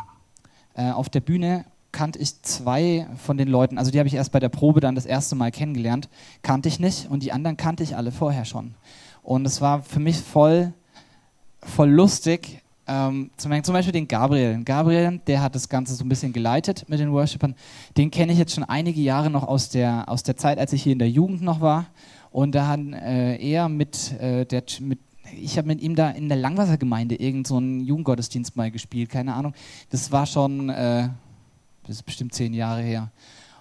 äh, 0.76 0.92
auf 0.92 1.10
der 1.10 1.22
Bühne 1.22 1.66
kannte 1.92 2.18
ich 2.18 2.42
zwei 2.42 3.08
von 3.24 3.38
den 3.38 3.48
Leuten, 3.48 3.78
also 3.78 3.92
die 3.92 4.00
habe 4.00 4.08
ich 4.08 4.16
erst 4.16 4.32
bei 4.32 4.40
der 4.40 4.50
Probe 4.50 4.82
dann 4.82 4.96
das 4.96 5.06
erste 5.06 5.36
Mal 5.36 5.52
kennengelernt, 5.52 6.10
kannte 6.42 6.68
ich 6.68 6.80
nicht 6.80 7.10
und 7.10 7.22
die 7.22 7.32
anderen 7.32 7.56
kannte 7.56 7.84
ich 7.84 7.96
alle 7.96 8.12
vorher 8.12 8.46
schon. 8.46 8.74
Und 9.22 9.46
es 9.46 9.62
war 9.62 9.84
für 9.84 10.00
mich 10.00 10.18
voll, 10.18 10.74
voll 11.62 11.92
lustig, 11.92 12.63
ähm, 12.86 13.30
zum, 13.38 13.52
Beispiel 13.52 13.94
den 13.94 14.08
Gabriel. 14.08 14.62
Gabriel, 14.64 15.22
der 15.26 15.42
hat 15.42 15.56
das 15.56 15.70
Ganze 15.70 15.96
so 15.96 16.04
ein 16.04 16.10
bisschen 16.10 16.34
geleitet 16.34 16.86
mit 16.90 17.00
den 17.00 17.12
Worshippern. 17.12 17.56
Den 17.98 18.12
kenne 18.12 18.34
ich 18.34 18.40
jetzt 18.40 18.54
schon 18.54 18.64
einige 18.64 19.00
Jahre 19.02 19.30
noch 19.30 19.48
aus 19.48 19.70
der, 19.70 20.10
aus 20.10 20.24
der 20.24 20.36
Zeit, 20.36 20.58
als 20.60 20.74
ich 20.74 20.84
hier 20.84 20.94
in 20.94 21.00
der 21.00 21.10
Jugend 21.10 21.42
noch 21.42 21.62
war. 21.62 21.86
Und 22.32 22.56
da 22.56 22.68
hat 22.68 22.80
äh, 22.80 23.38
er 23.38 23.70
mit, 23.70 24.20
äh, 24.20 24.46
der, 24.46 24.64
mit 24.82 25.00
ich 25.32 25.58
habe 25.58 25.68
mit 25.68 25.82
ihm 25.82 25.96
da 25.96 26.10
in 26.10 26.28
der 26.28 26.38
Langwassergemeinde 26.38 27.16
irgendeinen 27.16 27.80
so 27.80 27.86
Jugendgottesdienst 27.88 28.56
mal 28.56 28.72
gespielt, 28.72 29.10
keine 29.10 29.34
Ahnung. 29.34 29.54
Das 29.90 30.12
war 30.12 30.26
schon, 30.26 30.70
äh, 30.70 31.10
das 31.84 31.98
ist 31.98 32.04
bestimmt 32.04 32.34
zehn 32.34 32.54
Jahre 32.54 32.82
her. 32.82 33.12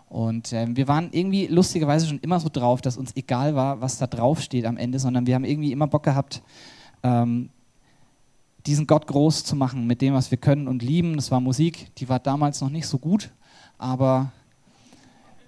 Und 0.09 0.52
äh, 0.52 0.67
wir 0.69 0.88
waren 0.88 1.09
irgendwie 1.12 1.47
lustigerweise 1.47 2.07
schon 2.07 2.19
immer 2.19 2.41
so 2.41 2.49
drauf, 2.52 2.83
dass 2.83 2.97
uns 2.97 3.17
egal 3.17 3.55
war, 3.55 3.81
was 3.81 3.99
da 3.99 4.07
drauf 4.07 4.43
steht 4.43 4.67
am 4.67 4.76
Ende, 4.76 4.99
sondern 4.99 5.26
wir 5.26 5.35
haben 5.35 5.45
irgendwie 5.45 5.73
immer 5.73 5.87
Bock 5.87 6.02
gehabt, 6.02 6.43
ähm, 7.02 7.49
diesen 8.66 8.87
Gott 8.87 9.07
groß 9.07 9.45
zu 9.45 9.57
machen 9.57 9.87
mit 9.87 10.00
dem, 10.00 10.14
was 10.14 10.31
wir 10.31 10.38
können 10.38 10.69
und 10.69 10.83
lieben. 10.83 11.16
Das 11.16 11.31
war 11.31 11.40
Musik, 11.40 11.95
die 11.97 12.09
war 12.09 12.19
damals 12.19 12.61
noch 12.61 12.71
nicht 12.71 12.87
so 12.87 12.99
gut, 12.99 13.31
aber 13.78 14.33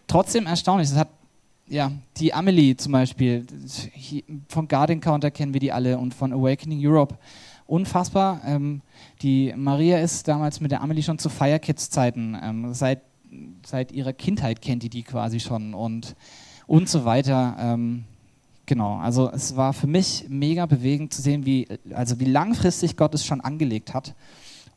trotzdem 0.06 0.46
erstaunlich. 0.46 0.90
Es 0.90 0.96
hat 0.96 1.08
ja, 1.66 1.90
die 2.18 2.34
Amelie 2.34 2.76
zum 2.76 2.92
Beispiel, 2.92 3.46
von 4.48 4.68
Garden 4.68 5.00
Counter 5.00 5.30
kennen 5.30 5.54
wir 5.54 5.60
die 5.60 5.72
alle 5.72 5.98
und 5.98 6.12
von 6.12 6.32
Awakening 6.32 6.78
Europe. 6.86 7.16
Unfassbar. 7.66 8.42
Ähm, 8.44 8.82
die 9.22 9.54
Maria 9.56 9.98
ist 9.98 10.28
damals 10.28 10.60
mit 10.60 10.70
der 10.70 10.82
Amelie 10.82 11.02
schon 11.02 11.18
zu 11.18 11.30
Fire 11.30 11.58
Kids 11.58 11.88
Zeiten. 11.88 12.36
Ähm, 12.42 12.74
seit, 12.74 13.00
seit 13.64 13.92
ihrer 13.92 14.12
Kindheit 14.12 14.60
kennt 14.60 14.82
die 14.82 14.90
die 14.90 15.02
quasi 15.02 15.40
schon 15.40 15.72
und, 15.72 16.14
und 16.66 16.88
so 16.90 17.06
weiter. 17.06 17.56
Ähm, 17.58 18.04
genau, 18.66 18.96
also 18.96 19.30
es 19.30 19.56
war 19.56 19.72
für 19.72 19.86
mich 19.86 20.26
mega 20.28 20.66
bewegend 20.66 21.12
zu 21.12 21.22
sehen, 21.22 21.46
wie, 21.46 21.66
also 21.92 22.20
wie 22.20 22.26
langfristig 22.26 22.96
Gott 22.96 23.14
es 23.14 23.24
schon 23.24 23.40
angelegt 23.40 23.94
hat. 23.94 24.14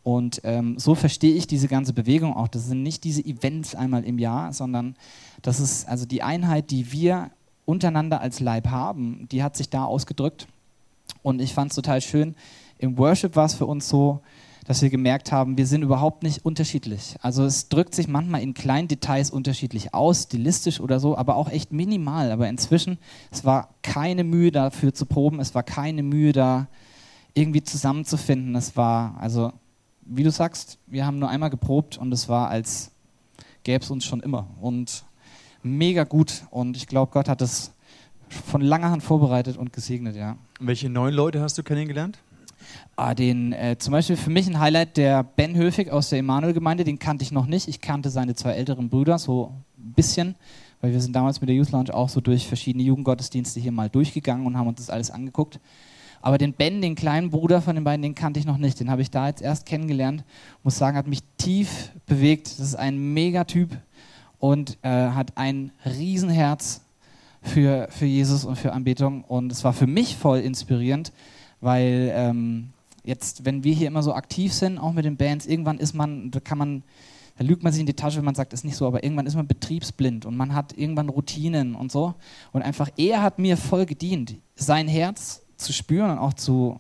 Und 0.03 0.39
ähm, 0.45 0.79
so 0.79 0.95
verstehe 0.95 1.33
ich 1.33 1.47
diese 1.47 1.67
ganze 1.67 1.91
Bewegung 1.91 2.33
auch. 2.33 2.47
Das 2.47 2.67
sind 2.67 2.81
nicht 2.81 3.03
diese 3.03 3.25
Events 3.25 3.75
einmal 3.75 4.05
im 4.05 4.19
Jahr, 4.19 4.53
sondern 4.53 4.95
das 5.41 5.59
ist 5.59 5.87
also 5.87 6.05
die 6.05 6.23
Einheit, 6.23 6.71
die 6.71 6.91
wir 6.93 7.31
untereinander 7.65 8.21
als 8.21 8.39
Leib 8.39 8.69
haben, 8.69 9.27
die 9.29 9.43
hat 9.43 9.57
sich 9.57 9.69
da 9.69 9.83
ausgedrückt. 9.83 10.47
Und 11.23 11.41
ich 11.41 11.53
fand 11.53 11.71
es 11.71 11.75
total 11.75 11.99
schön. 11.99 12.35
Im 12.79 12.97
Worship 12.97 13.35
war 13.35 13.45
es 13.45 13.55
für 13.55 13.65
uns 13.65 13.89
so, 13.89 14.21
dass 14.67 14.81
wir 14.81 14.89
gemerkt 14.89 15.31
haben, 15.31 15.57
wir 15.57 15.65
sind 15.65 15.81
überhaupt 15.81 16.23
nicht 16.23 16.43
unterschiedlich. 16.43 17.15
Also 17.21 17.45
es 17.45 17.69
drückt 17.69 17.95
sich 17.95 18.09
manchmal 18.09 18.41
in 18.41 18.53
kleinen 18.53 18.89
Details 18.89 19.31
unterschiedlich 19.31 19.93
aus, 19.93 20.23
stilistisch 20.23 20.81
oder 20.81 20.99
so, 20.99 21.17
aber 21.17 21.37
auch 21.37 21.49
echt 21.49 21.71
minimal. 21.71 22.31
Aber 22.31 22.49
inzwischen, 22.49 22.97
es 23.31 23.45
war 23.45 23.69
keine 23.81 24.25
Mühe 24.25 24.51
dafür 24.51 24.93
zu 24.93 25.05
proben, 25.05 25.39
es 25.39 25.55
war 25.55 25.63
keine 25.63 26.03
Mühe 26.03 26.33
da 26.33 26.67
irgendwie 27.33 27.63
zusammenzufinden. 27.63 28.55
Es 28.55 28.75
war, 28.75 29.15
also 29.21 29.53
wie 30.01 30.23
du 30.23 30.31
sagst, 30.31 30.79
wir 30.85 31.05
haben 31.05 31.17
nur 31.17 31.29
einmal 31.29 31.49
geprobt 31.49 31.97
und 31.97 32.11
es 32.11 32.27
war, 32.27 32.49
als 32.49 32.91
gäbe 33.63 33.83
es 33.83 33.89
uns 33.89 34.03
schon 34.03 34.19
immer. 34.19 34.47
Und 34.59 35.05
mega 35.63 36.03
gut. 36.03 36.43
Und 36.51 36.75
ich 36.75 36.87
glaube, 36.87 37.13
Gott 37.13 37.29
hat 37.29 37.41
es 37.41 37.71
von 38.29 38.59
langer 38.59 38.91
Hand 38.91 39.03
vorbereitet 39.03 39.55
und 39.55 39.71
gesegnet, 39.71 40.17
ja. 40.17 40.35
Welche 40.59 40.89
neuen 40.89 41.13
Leute 41.13 41.39
hast 41.41 41.57
du 41.57 41.63
kennengelernt? 41.63 42.19
Ah, 42.95 43.13
den, 43.13 43.53
äh, 43.53 43.77
zum 43.77 43.91
Beispiel 43.91 44.15
für 44.15 44.29
mich 44.29 44.47
ein 44.47 44.59
Highlight, 44.59 44.97
der 44.97 45.23
Ben 45.23 45.55
Höfig 45.55 45.91
aus 45.91 46.09
der 46.09 46.19
Emanuel-Gemeinde, 46.19 46.83
den 46.83 46.97
kannte 46.97 47.23
ich 47.23 47.31
noch 47.31 47.45
nicht. 47.45 47.67
Ich 47.67 47.81
kannte 47.81 48.09
seine 48.09 48.33
zwei 48.33 48.53
älteren 48.53 48.89
Brüder 48.89 49.19
so 49.19 49.53
ein 49.77 49.93
bisschen, 49.93 50.35
weil 50.81 50.91
wir 50.91 51.01
sind 51.01 51.15
damals 51.15 51.39
mit 51.39 51.49
der 51.49 51.55
Youth 51.55 51.71
Lounge 51.71 51.93
auch 51.93 52.09
so 52.09 52.21
durch 52.21 52.47
verschiedene 52.47 52.83
Jugendgottesdienste 52.83 53.59
hier 53.59 53.71
mal 53.71 53.89
durchgegangen 53.89 54.47
und 54.47 54.57
haben 54.57 54.67
uns 54.67 54.79
das 54.79 54.89
alles 54.89 55.11
angeguckt. 55.11 55.59
Aber 56.21 56.37
den 56.37 56.53
Ben, 56.53 56.81
den 56.81 56.95
kleinen 56.95 57.29
Bruder 57.29 57.61
von 57.61 57.75
den 57.75 57.83
beiden, 57.83 58.01
den 58.01 58.15
kannte 58.15 58.39
ich 58.39 58.45
noch 58.45 58.57
nicht. 58.57 58.79
Den 58.79 58.89
habe 58.89 59.01
ich 59.01 59.11
da 59.11 59.27
jetzt 59.27 59.41
erst 59.41 59.65
kennengelernt. 59.65 60.23
Muss 60.63 60.77
sagen, 60.77 60.97
hat 60.97 61.07
mich 61.07 61.21
tief 61.37 61.91
bewegt. 62.05 62.47
Das 62.47 62.59
ist 62.59 62.75
ein 62.75 63.13
Megatyp 63.13 63.77
und 64.39 64.77
äh, 64.81 64.89
hat 64.89 65.37
ein 65.37 65.71
Riesenherz 65.85 66.81
für, 67.41 67.87
für 67.91 68.05
Jesus 68.05 68.45
und 68.45 68.55
für 68.55 68.73
Anbetung. 68.73 69.23
Und 69.23 69.51
es 69.51 69.63
war 69.63 69.73
für 69.73 69.87
mich 69.87 70.17
voll 70.17 70.39
inspirierend, 70.39 71.11
weil 71.61 72.11
ähm, 72.13 72.69
jetzt, 73.03 73.45
wenn 73.45 73.63
wir 73.63 73.73
hier 73.73 73.87
immer 73.87 74.03
so 74.03 74.13
aktiv 74.13 74.53
sind, 74.53 74.77
auch 74.77 74.93
mit 74.93 75.05
den 75.05 75.17
Bands, 75.17 75.45
irgendwann 75.45 75.79
ist 75.79 75.93
man, 75.93 76.29
da 76.29 76.39
kann 76.39 76.57
man, 76.57 76.83
da 77.37 77.45
lügt 77.45 77.63
man 77.63 77.71
sich 77.71 77.79
in 77.79 77.85
die 77.85 77.93
Tasche, 77.93 78.17
wenn 78.17 78.25
man 78.25 78.35
sagt, 78.35 78.53
ist 78.53 78.65
nicht 78.65 78.75
so, 78.75 78.85
aber 78.85 79.03
irgendwann 79.03 79.25
ist 79.25 79.35
man 79.35 79.47
betriebsblind 79.47 80.25
und 80.25 80.35
man 80.35 80.53
hat 80.53 80.77
irgendwann 80.77 81.09
Routinen 81.09 81.75
und 81.75 81.91
so. 81.91 82.15
Und 82.51 82.61
einfach, 82.61 82.89
er 82.97 83.21
hat 83.21 83.39
mir 83.39 83.57
voll 83.57 83.85
gedient. 83.85 84.35
Sein 84.55 84.87
Herz 84.87 85.41
zu 85.55 85.73
spüren 85.73 86.11
und 86.11 86.17
auch 86.17 86.33
zu, 86.33 86.79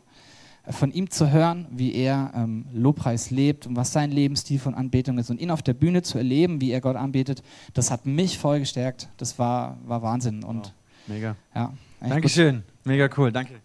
äh, 0.65 0.71
von 0.71 0.91
ihm 0.91 1.09
zu 1.09 1.31
hören, 1.31 1.65
wie 1.71 1.93
er 1.93 2.31
ähm, 2.35 2.65
Lobpreis 2.73 3.31
lebt 3.31 3.65
und 3.65 3.75
was 3.75 3.93
sein 3.93 4.11
Lebensstil 4.11 4.59
von 4.59 4.75
Anbetung 4.75 5.17
ist. 5.17 5.29
Und 5.29 5.39
ihn 5.39 5.51
auf 5.51 5.61
der 5.61 5.73
Bühne 5.73 6.01
zu 6.01 6.17
erleben, 6.17 6.59
wie 6.61 6.71
er 6.71 6.81
Gott 6.81 6.95
anbetet, 6.95 7.41
das 7.73 7.89
hat 7.89 8.05
mich 8.05 8.37
voll 8.37 8.59
gestärkt. 8.59 9.09
Das 9.17 9.39
war, 9.39 9.77
war 9.85 10.01
Wahnsinn. 10.01 10.43
Und, 10.43 10.65
wow. 10.65 10.73
Mega. 11.07 11.35
Ja, 11.55 11.73
Dankeschön. 12.01 12.55
Gut. 12.55 12.85
Mega 12.85 13.09
cool. 13.17 13.31
Danke. 13.31 13.61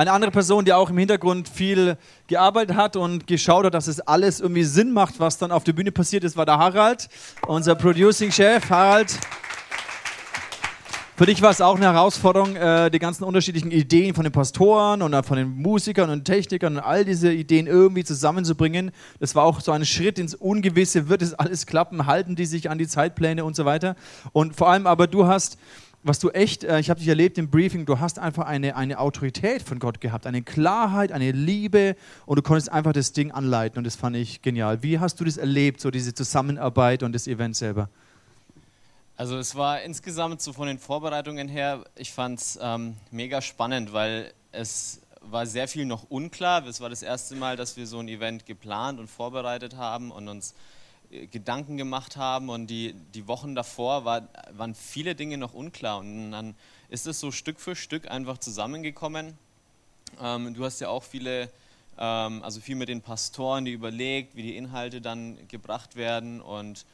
Eine 0.00 0.12
andere 0.12 0.30
Person, 0.30 0.64
die 0.64 0.72
auch 0.72 0.88
im 0.88 0.96
Hintergrund 0.96 1.46
viel 1.46 1.98
gearbeitet 2.26 2.74
hat 2.74 2.96
und 2.96 3.26
geschaut 3.26 3.66
hat, 3.66 3.74
dass 3.74 3.86
es 3.86 4.00
alles 4.00 4.40
irgendwie 4.40 4.64
Sinn 4.64 4.92
macht, 4.92 5.20
was 5.20 5.36
dann 5.36 5.52
auf 5.52 5.62
der 5.62 5.74
Bühne 5.74 5.92
passiert 5.92 6.24
ist, 6.24 6.38
war 6.38 6.46
der 6.46 6.56
Harald, 6.56 7.10
unser 7.46 7.74
Producing-Chef. 7.74 8.70
Harald, 8.70 9.18
für 11.18 11.26
dich 11.26 11.42
war 11.42 11.50
es 11.50 11.60
auch 11.60 11.76
eine 11.76 11.84
Herausforderung, 11.84 12.56
äh, 12.56 12.90
die 12.90 12.98
ganzen 12.98 13.24
unterschiedlichen 13.24 13.70
Ideen 13.70 14.14
von 14.14 14.24
den 14.24 14.32
Pastoren 14.32 15.02
und 15.02 15.26
von 15.26 15.36
den 15.36 15.50
Musikern 15.60 16.08
und 16.08 16.24
Technikern 16.24 16.78
und 16.78 16.82
all 16.82 17.04
diese 17.04 17.30
Ideen 17.30 17.66
irgendwie 17.66 18.02
zusammenzubringen. 18.02 18.92
Das 19.18 19.34
war 19.34 19.44
auch 19.44 19.60
so 19.60 19.70
ein 19.70 19.84
Schritt 19.84 20.18
ins 20.18 20.34
Ungewisse. 20.34 21.10
Wird 21.10 21.20
es 21.20 21.34
alles 21.34 21.66
klappen? 21.66 22.06
Halten 22.06 22.36
die 22.36 22.46
sich 22.46 22.70
an 22.70 22.78
die 22.78 22.88
Zeitpläne 22.88 23.44
und 23.44 23.54
so 23.54 23.66
weiter? 23.66 23.96
Und 24.32 24.56
vor 24.56 24.70
allem 24.70 24.86
aber 24.86 25.06
du 25.08 25.26
hast 25.26 25.58
was 26.02 26.18
du 26.18 26.30
echt, 26.30 26.64
äh, 26.64 26.80
ich 26.80 26.88
habe 26.90 26.98
dich 26.98 27.08
erlebt 27.08 27.36
im 27.38 27.50
Briefing, 27.50 27.84
du 27.84 27.98
hast 27.98 28.18
einfach 28.18 28.46
eine, 28.46 28.76
eine 28.76 28.98
Autorität 28.98 29.62
von 29.62 29.78
Gott 29.78 30.00
gehabt, 30.00 30.26
eine 30.26 30.42
Klarheit, 30.42 31.12
eine 31.12 31.32
Liebe 31.32 31.96
und 32.26 32.36
du 32.36 32.42
konntest 32.42 32.72
einfach 32.72 32.92
das 32.92 33.12
Ding 33.12 33.30
anleiten 33.32 33.78
und 33.78 33.84
das 33.84 33.96
fand 33.96 34.16
ich 34.16 34.42
genial. 34.42 34.82
Wie 34.82 34.98
hast 34.98 35.20
du 35.20 35.24
das 35.24 35.36
erlebt, 35.36 35.80
so 35.80 35.90
diese 35.90 36.14
Zusammenarbeit 36.14 37.02
und 37.02 37.12
das 37.12 37.26
Event 37.26 37.56
selber? 37.56 37.88
Also 39.16 39.36
es 39.36 39.54
war 39.54 39.82
insgesamt 39.82 40.40
so 40.40 40.54
von 40.54 40.66
den 40.66 40.78
Vorbereitungen 40.78 41.48
her, 41.48 41.84
ich 41.96 42.12
fand 42.12 42.40
es 42.40 42.58
ähm, 42.62 42.96
mega 43.10 43.42
spannend, 43.42 43.92
weil 43.92 44.32
es 44.52 45.02
war 45.20 45.44
sehr 45.44 45.68
viel 45.68 45.84
noch 45.84 46.04
unklar. 46.08 46.66
Es 46.66 46.80
war 46.80 46.88
das 46.88 47.02
erste 47.02 47.36
Mal, 47.36 47.56
dass 47.56 47.76
wir 47.76 47.86
so 47.86 47.98
ein 47.98 48.08
Event 48.08 48.46
geplant 48.46 48.98
und 48.98 49.08
vorbereitet 49.08 49.76
haben 49.76 50.10
und 50.10 50.28
uns 50.28 50.54
Gedanken 51.10 51.76
gemacht 51.76 52.16
haben 52.16 52.48
und 52.50 52.68
die, 52.68 52.94
die 53.14 53.26
Wochen 53.26 53.54
davor 53.54 54.04
war, 54.04 54.28
waren 54.52 54.74
viele 54.74 55.14
Dinge 55.14 55.38
noch 55.38 55.54
unklar 55.54 55.98
und 55.98 56.30
dann 56.30 56.54
ist 56.88 57.06
es 57.06 57.18
so 57.18 57.32
Stück 57.32 57.58
für 57.60 57.74
Stück 57.74 58.10
einfach 58.10 58.38
zusammengekommen. 58.38 59.36
Ähm, 60.20 60.54
du 60.54 60.64
hast 60.64 60.80
ja 60.80 60.88
auch 60.88 61.02
viele, 61.02 61.50
ähm, 61.98 62.42
also 62.42 62.60
viel 62.60 62.76
mit 62.76 62.88
den 62.88 63.02
Pastoren, 63.02 63.64
die 63.64 63.72
überlegt, 63.72 64.36
wie 64.36 64.42
die 64.42 64.56
Inhalte 64.56 65.00
dann 65.00 65.36
gebracht 65.48 65.96
werden 65.96 66.40
und 66.40 66.84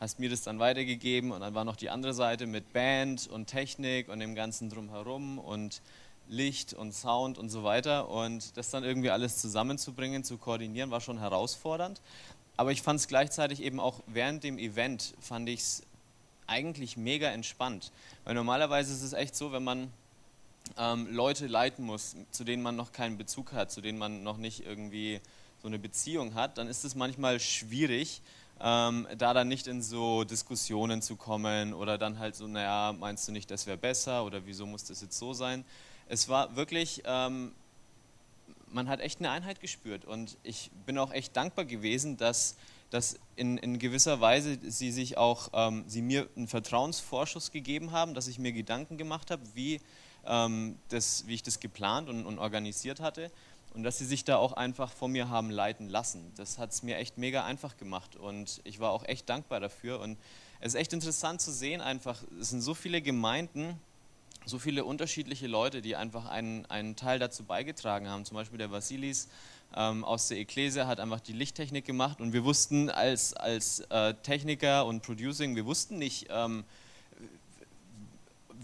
hast 0.00 0.20
mir 0.20 0.30
das 0.30 0.42
dann 0.42 0.58
weitergegeben 0.58 1.30
und 1.32 1.40
dann 1.40 1.54
war 1.54 1.64
noch 1.64 1.76
die 1.76 1.90
andere 1.90 2.14
Seite 2.14 2.46
mit 2.46 2.72
Band 2.72 3.28
und 3.28 3.46
Technik 3.46 4.08
und 4.08 4.20
dem 4.20 4.34
ganzen 4.34 4.70
drumherum 4.70 5.38
und 5.38 5.82
Licht 6.28 6.74
und 6.74 6.92
Sound 6.92 7.38
und 7.38 7.50
so 7.50 7.62
weiter 7.62 8.08
und 8.08 8.56
das 8.56 8.70
dann 8.70 8.84
irgendwie 8.84 9.10
alles 9.10 9.38
zusammenzubringen, 9.38 10.24
zu 10.24 10.38
koordinieren, 10.38 10.90
war 10.90 11.00
schon 11.00 11.18
herausfordernd. 11.18 12.00
Aber 12.56 12.72
ich 12.72 12.82
fand 12.82 13.00
es 13.00 13.08
gleichzeitig 13.08 13.62
eben 13.62 13.80
auch 13.80 14.00
während 14.06 14.44
dem 14.44 14.58
Event, 14.58 15.14
fand 15.20 15.48
ich 15.48 15.60
es 15.60 15.82
eigentlich 16.46 16.96
mega 16.96 17.28
entspannt. 17.28 17.92
Weil 18.24 18.34
normalerweise 18.34 18.92
ist 18.92 19.02
es 19.02 19.12
echt 19.12 19.36
so, 19.36 19.52
wenn 19.52 19.64
man 19.64 19.92
ähm, 20.78 21.08
Leute 21.12 21.46
leiten 21.46 21.84
muss, 21.84 22.16
zu 22.30 22.44
denen 22.44 22.62
man 22.62 22.76
noch 22.76 22.92
keinen 22.92 23.18
Bezug 23.18 23.52
hat, 23.52 23.70
zu 23.70 23.80
denen 23.80 23.98
man 23.98 24.22
noch 24.22 24.36
nicht 24.36 24.64
irgendwie 24.64 25.20
so 25.60 25.68
eine 25.68 25.78
Beziehung 25.78 26.34
hat, 26.34 26.58
dann 26.58 26.68
ist 26.68 26.84
es 26.84 26.94
manchmal 26.94 27.40
schwierig, 27.40 28.22
ähm, 28.60 29.06
da 29.18 29.34
dann 29.34 29.48
nicht 29.48 29.66
in 29.66 29.82
so 29.82 30.24
Diskussionen 30.24 31.02
zu 31.02 31.16
kommen 31.16 31.74
oder 31.74 31.98
dann 31.98 32.18
halt 32.18 32.36
so, 32.36 32.46
naja, 32.46 32.94
meinst 32.98 33.28
du 33.28 33.32
nicht, 33.32 33.50
das 33.50 33.66
wäre 33.66 33.76
besser 33.76 34.24
oder 34.24 34.46
wieso 34.46 34.66
muss 34.66 34.84
das 34.84 35.00
jetzt 35.02 35.18
so 35.18 35.34
sein? 35.34 35.64
Es 36.08 36.28
war 36.28 36.56
wirklich 36.56 37.02
ähm, 37.04 37.52
man 38.76 38.88
hat 38.88 39.00
echt 39.00 39.18
eine 39.18 39.30
Einheit 39.30 39.60
gespürt. 39.60 40.04
Und 40.04 40.36
ich 40.44 40.70
bin 40.84 40.98
auch 40.98 41.10
echt 41.10 41.36
dankbar 41.36 41.64
gewesen, 41.64 42.16
dass, 42.16 42.56
dass 42.90 43.18
in, 43.34 43.58
in 43.58 43.80
gewisser 43.80 44.20
Weise 44.20 44.58
sie 44.62 44.92
sich 44.92 45.16
auch, 45.16 45.48
ähm, 45.54 45.84
sie 45.88 46.02
mir 46.02 46.28
einen 46.36 46.46
Vertrauensvorschuss 46.46 47.50
gegeben 47.50 47.90
haben, 47.90 48.14
dass 48.14 48.28
ich 48.28 48.38
mir 48.38 48.52
Gedanken 48.52 48.98
gemacht 48.98 49.32
habe, 49.32 49.42
wie, 49.54 49.80
ähm, 50.26 50.78
das, 50.90 51.26
wie 51.26 51.34
ich 51.34 51.42
das 51.42 51.58
geplant 51.58 52.08
und, 52.08 52.26
und 52.26 52.38
organisiert 52.38 53.00
hatte. 53.00 53.32
Und 53.74 53.82
dass 53.82 53.98
sie 53.98 54.06
sich 54.06 54.24
da 54.24 54.36
auch 54.36 54.52
einfach 54.52 54.92
von 54.92 55.10
mir 55.10 55.28
haben 55.28 55.50
leiten 55.50 55.88
lassen. 55.88 56.32
Das 56.36 56.58
hat 56.58 56.70
es 56.70 56.82
mir 56.82 56.96
echt 56.96 57.18
mega 57.18 57.44
einfach 57.44 57.76
gemacht. 57.78 58.14
Und 58.14 58.60
ich 58.64 58.78
war 58.78 58.90
auch 58.90 59.04
echt 59.04 59.28
dankbar 59.28 59.58
dafür. 59.58 60.00
Und 60.00 60.18
es 60.60 60.74
ist 60.74 60.80
echt 60.80 60.92
interessant 60.92 61.40
zu 61.40 61.50
sehen, 61.50 61.80
einfach, 61.80 62.22
es 62.40 62.50
sind 62.50 62.60
so 62.60 62.74
viele 62.74 63.02
Gemeinden, 63.02 63.80
so 64.46 64.60
viele 64.60 64.84
unterschiedliche 64.84 65.48
Leute, 65.48 65.82
die 65.82 65.96
einfach 65.96 66.26
einen, 66.26 66.64
einen 66.66 66.96
Teil 66.96 67.18
dazu 67.18 67.42
beigetragen 67.42 68.08
haben. 68.08 68.24
Zum 68.24 68.36
Beispiel 68.36 68.58
der 68.58 68.70
Vasilis 68.70 69.28
ähm, 69.74 70.04
aus 70.04 70.28
der 70.28 70.38
Ekklesia 70.38 70.86
hat 70.86 71.00
einfach 71.00 71.20
die 71.20 71.32
Lichttechnik 71.32 71.84
gemacht 71.84 72.20
und 72.20 72.32
wir 72.32 72.44
wussten 72.44 72.88
als, 72.88 73.34
als 73.34 73.80
äh, 73.90 74.14
Techniker 74.22 74.86
und 74.86 75.02
Producing, 75.02 75.56
wir 75.56 75.66
wussten 75.66 75.98
nicht, 75.98 76.28
ähm, 76.30 76.64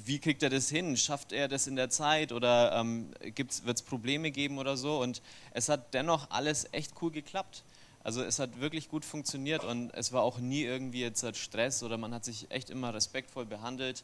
wie 0.04 0.18
kriegt 0.18 0.42
er 0.42 0.50
das 0.50 0.68
hin? 0.68 0.96
Schafft 0.96 1.32
er 1.32 1.48
das 1.48 1.66
in 1.66 1.76
der 1.76 1.90
Zeit 1.90 2.32
oder 2.32 2.72
ähm, 2.80 3.10
wird 3.20 3.76
es 3.76 3.82
Probleme 3.82 4.30
geben 4.30 4.58
oder 4.58 4.76
so? 4.76 5.00
Und 5.00 5.20
es 5.52 5.68
hat 5.68 5.94
dennoch 5.94 6.30
alles 6.30 6.66
echt 6.72 6.92
cool 7.02 7.10
geklappt. 7.10 7.62
Also 8.04 8.22
es 8.22 8.40
hat 8.40 8.60
wirklich 8.60 8.88
gut 8.88 9.04
funktioniert 9.04 9.64
und 9.64 9.94
es 9.94 10.12
war 10.12 10.22
auch 10.22 10.38
nie 10.38 10.62
irgendwie 10.62 11.02
jetzt 11.02 11.24
Stress 11.36 11.84
oder 11.84 11.98
man 11.98 12.12
hat 12.12 12.24
sich 12.24 12.50
echt 12.50 12.70
immer 12.70 12.94
respektvoll 12.94 13.46
behandelt 13.46 14.02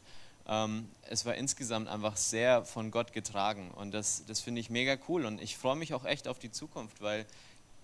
es 1.03 1.25
war 1.25 1.35
insgesamt 1.35 1.87
einfach 1.87 2.17
sehr 2.17 2.65
von 2.65 2.89
Gott 2.89 3.13
getragen 3.13 3.69
und 3.75 3.91
das, 3.93 4.23
das 4.25 4.39
finde 4.39 4.61
ich 4.61 4.71
mega 4.71 4.97
cool 5.07 5.25
und 5.25 5.39
ich 5.39 5.57
freue 5.57 5.75
mich 5.75 5.93
auch 5.93 6.05
echt 6.05 6.27
auf 6.27 6.39
die 6.39 6.51
Zukunft, 6.51 7.01
weil 7.01 7.27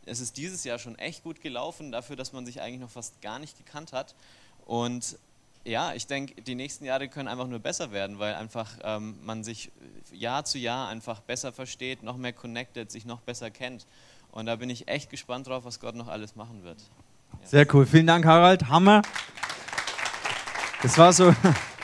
es 0.07 0.19
ist 0.19 0.37
dieses 0.37 0.63
Jahr 0.63 0.79
schon 0.79 0.97
echt 0.97 1.23
gut 1.23 1.41
gelaufen, 1.41 1.91
dafür, 1.91 2.15
dass 2.15 2.33
man 2.33 2.45
sich 2.45 2.61
eigentlich 2.61 2.81
noch 2.81 2.89
fast 2.89 3.21
gar 3.21 3.39
nicht 3.39 3.57
gekannt 3.57 3.93
hat. 3.93 4.15
Und 4.65 5.17
ja, 5.63 5.93
ich 5.93 6.07
denke, 6.07 6.41
die 6.41 6.55
nächsten 6.55 6.85
Jahre 6.85 7.07
können 7.07 7.27
einfach 7.27 7.47
nur 7.47 7.59
besser 7.59 7.91
werden, 7.91 8.19
weil 8.19 8.35
einfach 8.35 8.71
ähm, 8.83 9.15
man 9.23 9.43
sich 9.43 9.71
Jahr 10.11 10.45
zu 10.45 10.57
Jahr 10.57 10.87
einfach 10.87 11.21
besser 11.21 11.51
versteht, 11.51 12.03
noch 12.03 12.17
mehr 12.17 12.33
connected, 12.33 12.91
sich 12.91 13.05
noch 13.05 13.21
besser 13.21 13.49
kennt. 13.49 13.85
Und 14.31 14.45
da 14.45 14.55
bin 14.55 14.69
ich 14.69 14.87
echt 14.87 15.09
gespannt 15.09 15.47
drauf, 15.47 15.65
was 15.65 15.79
Gott 15.79 15.95
noch 15.95 16.07
alles 16.07 16.35
machen 16.35 16.63
wird. 16.63 16.79
Ja. 17.41 17.47
Sehr 17.47 17.75
cool. 17.75 17.85
Vielen 17.85 18.07
Dank, 18.07 18.25
Harald. 18.25 18.67
Hammer. 18.67 19.01
Das 20.81 20.97
war 20.97 21.13
so. 21.13 21.33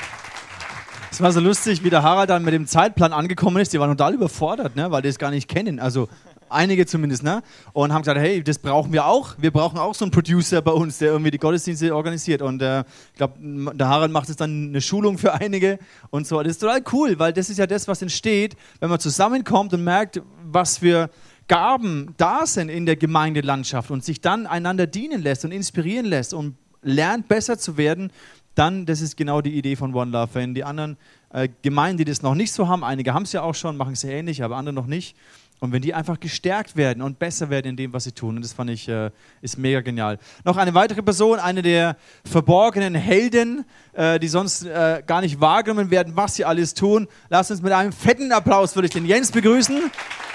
Es 1.22 1.24
war 1.24 1.34
so 1.34 1.40
lustig, 1.40 1.84
wie 1.84 1.92
der 1.92 2.02
Harald 2.02 2.32
dann 2.32 2.44
mit 2.44 2.52
dem 2.52 2.66
Zeitplan 2.66 3.14
angekommen 3.14 3.62
ist. 3.62 3.72
Die 3.74 3.80
waren 3.80 3.96
total 3.96 4.16
überfordert, 4.16 4.76
ne? 4.76 4.90
weil 4.90 5.04
die 5.04 5.10
es 5.10 5.20
gar 5.20 5.30
nicht 5.30 5.48
kennen. 5.48 5.80
Also 5.80 6.10
einige 6.50 6.88
zumindest, 6.88 7.22
ne? 7.22 7.44
Und 7.74 7.94
haben 7.94 8.02
gesagt, 8.02 8.20
hey, 8.20 8.44
das 8.44 8.58
brauchen 8.58 8.92
wir 8.92 9.06
auch. 9.06 9.36
Wir 9.38 9.52
brauchen 9.52 9.78
auch 9.78 9.94
so 9.94 10.04
einen 10.04 10.12
Producer 10.12 10.64
bei 10.64 10.72
uns, 10.72 10.98
der 10.98 11.12
irgendwie 11.12 11.30
die 11.30 11.38
Gottesdienste 11.38 11.96
organisiert. 11.96 12.42
Und 12.42 12.64
äh, 12.64 12.80
ich 12.80 13.18
glaube, 13.18 13.36
der 13.40 13.88
Harald 13.88 14.12
macht 14.12 14.30
jetzt 14.30 14.42
dann 14.42 14.70
eine 14.70 14.82
Schulung 14.82 15.20
für 15.20 15.32
einige 15.36 15.78
und 16.10 16.26
so. 16.26 16.42
Das 16.42 16.54
ist 16.54 16.58
total 16.58 16.82
cool, 16.92 17.20
weil 17.20 17.34
das 17.34 17.52
ist 17.52 17.60
ja 17.60 17.68
das, 17.68 17.88
was 17.88 18.02
entsteht, 18.02 18.56
wenn 18.80 18.90
man 18.90 19.00
zusammenkommt 19.00 19.76
und 19.76 19.84
merkt, 19.84 20.24
was 20.44 20.80
für 20.80 21.12
Gaben 21.48 22.16
da 22.18 22.48
sind 22.48 22.70
in 22.70 22.88
der 22.88 22.96
Gemeindelandschaft 22.96 23.92
und 23.92 24.04
sich 24.04 24.22
dann 24.22 24.48
einander 24.48 24.88
dienen 24.88 25.22
lässt 25.22 25.46
und 25.46 25.52
inspirieren 25.52 26.08
lässt 26.08 26.34
und 26.34 26.56
lernt 26.82 27.28
besser 27.28 27.60
zu 27.60 27.78
werden, 27.78 28.12
dann, 28.56 28.86
das 28.86 29.02
ist 29.02 29.18
genau 29.18 29.42
die 29.42 29.58
Idee 29.58 29.76
von 29.76 29.94
One 29.94 30.12
Love. 30.12 30.30
Wenn 30.34 30.54
die 30.54 30.64
anderen 30.64 30.98
äh, 31.32 31.50
Gemeinden, 31.62 32.00
die 32.00 32.06
das 32.06 32.22
noch 32.22 32.36
nicht 32.36 32.52
so 32.52 32.68
haben, 32.68 32.84
einige 32.84 33.14
haben 33.14 33.24
es 33.24 33.32
ja 33.32 33.42
auch 33.42 33.56
schon, 33.56 33.78
machen 33.78 33.94
es 33.94 34.04
ja 34.04 34.10
ähnlich, 34.10 34.44
aber 34.44 34.58
andere 34.58 34.74
noch 34.74 34.88
nicht, 34.88 35.16
und 35.62 35.72
wenn 35.72 35.84
die 35.84 35.94
einfach 35.94 36.20
gestärkt 36.20 36.76
werden 36.76 37.04
und 37.04 37.20
besser 37.20 37.52
werden 37.52 37.68
in 37.68 37.76
dem, 37.76 37.94
was 37.94 38.06
sie 38.06 38.14
tun, 38.14 38.36
und 38.36 38.42
das 38.44 38.52
fand 38.52 38.72
ich, 38.72 38.90
äh, 38.90 39.12
ist 39.44 39.60
mega 39.60 39.82
genial. 39.82 40.18
Noch 40.44 40.58
eine 40.58 40.74
weitere 40.74 41.04
Person, 41.04 41.38
eine 41.38 41.62
der 41.62 41.98
verborgenen 42.26 42.96
Helden, 42.96 43.64
äh, 43.94 44.20
die 44.20 44.28
sonst 44.28 44.66
äh, 44.66 45.04
gar 45.06 45.22
nicht 45.22 45.40
wahrgenommen 45.40 45.92
werden, 45.92 46.14
was 46.16 46.34
sie 46.34 46.46
alles 46.46 46.74
tun. 46.74 47.08
Lasst 47.30 47.52
uns 47.52 47.62
mit 47.62 47.74
einem 47.74 47.92
fetten 47.92 48.32
Applaus, 48.32 48.76
würde 48.76 48.88
ich 48.88 48.94
den 48.94 49.06
Jens 49.06 49.32
begrüßen. 49.32 49.92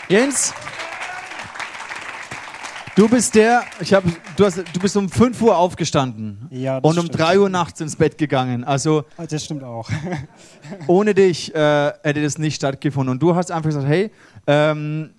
Jens. 0.08 0.54
Du 2.96 3.10
bist 3.10 3.34
der, 3.34 3.62
ich 3.78 3.92
hab, 3.92 4.04
du, 4.38 4.44
hast, 4.46 4.56
du 4.56 4.80
bist 4.80 4.96
um 4.96 5.10
5 5.10 5.42
Uhr 5.42 5.54
aufgestanden 5.54 6.48
ja, 6.50 6.78
und 6.78 6.98
um 6.98 7.06
3 7.06 7.40
Uhr 7.40 7.50
nachts 7.50 7.78
ins 7.82 7.94
Bett 7.94 8.16
gegangen. 8.16 8.64
Also 8.64 9.04
das 9.28 9.44
stimmt 9.44 9.64
auch. 9.64 9.90
ohne 10.86 11.12
dich 11.12 11.54
äh, 11.54 11.92
hätte 12.02 12.22
das 12.22 12.38
nicht 12.38 12.56
stattgefunden. 12.56 13.12
Und 13.12 13.22
du 13.22 13.34
hast 13.34 13.50
einfach 13.50 13.68
gesagt, 13.68 13.86
hey, 13.86 14.10
ähm, 14.46 15.10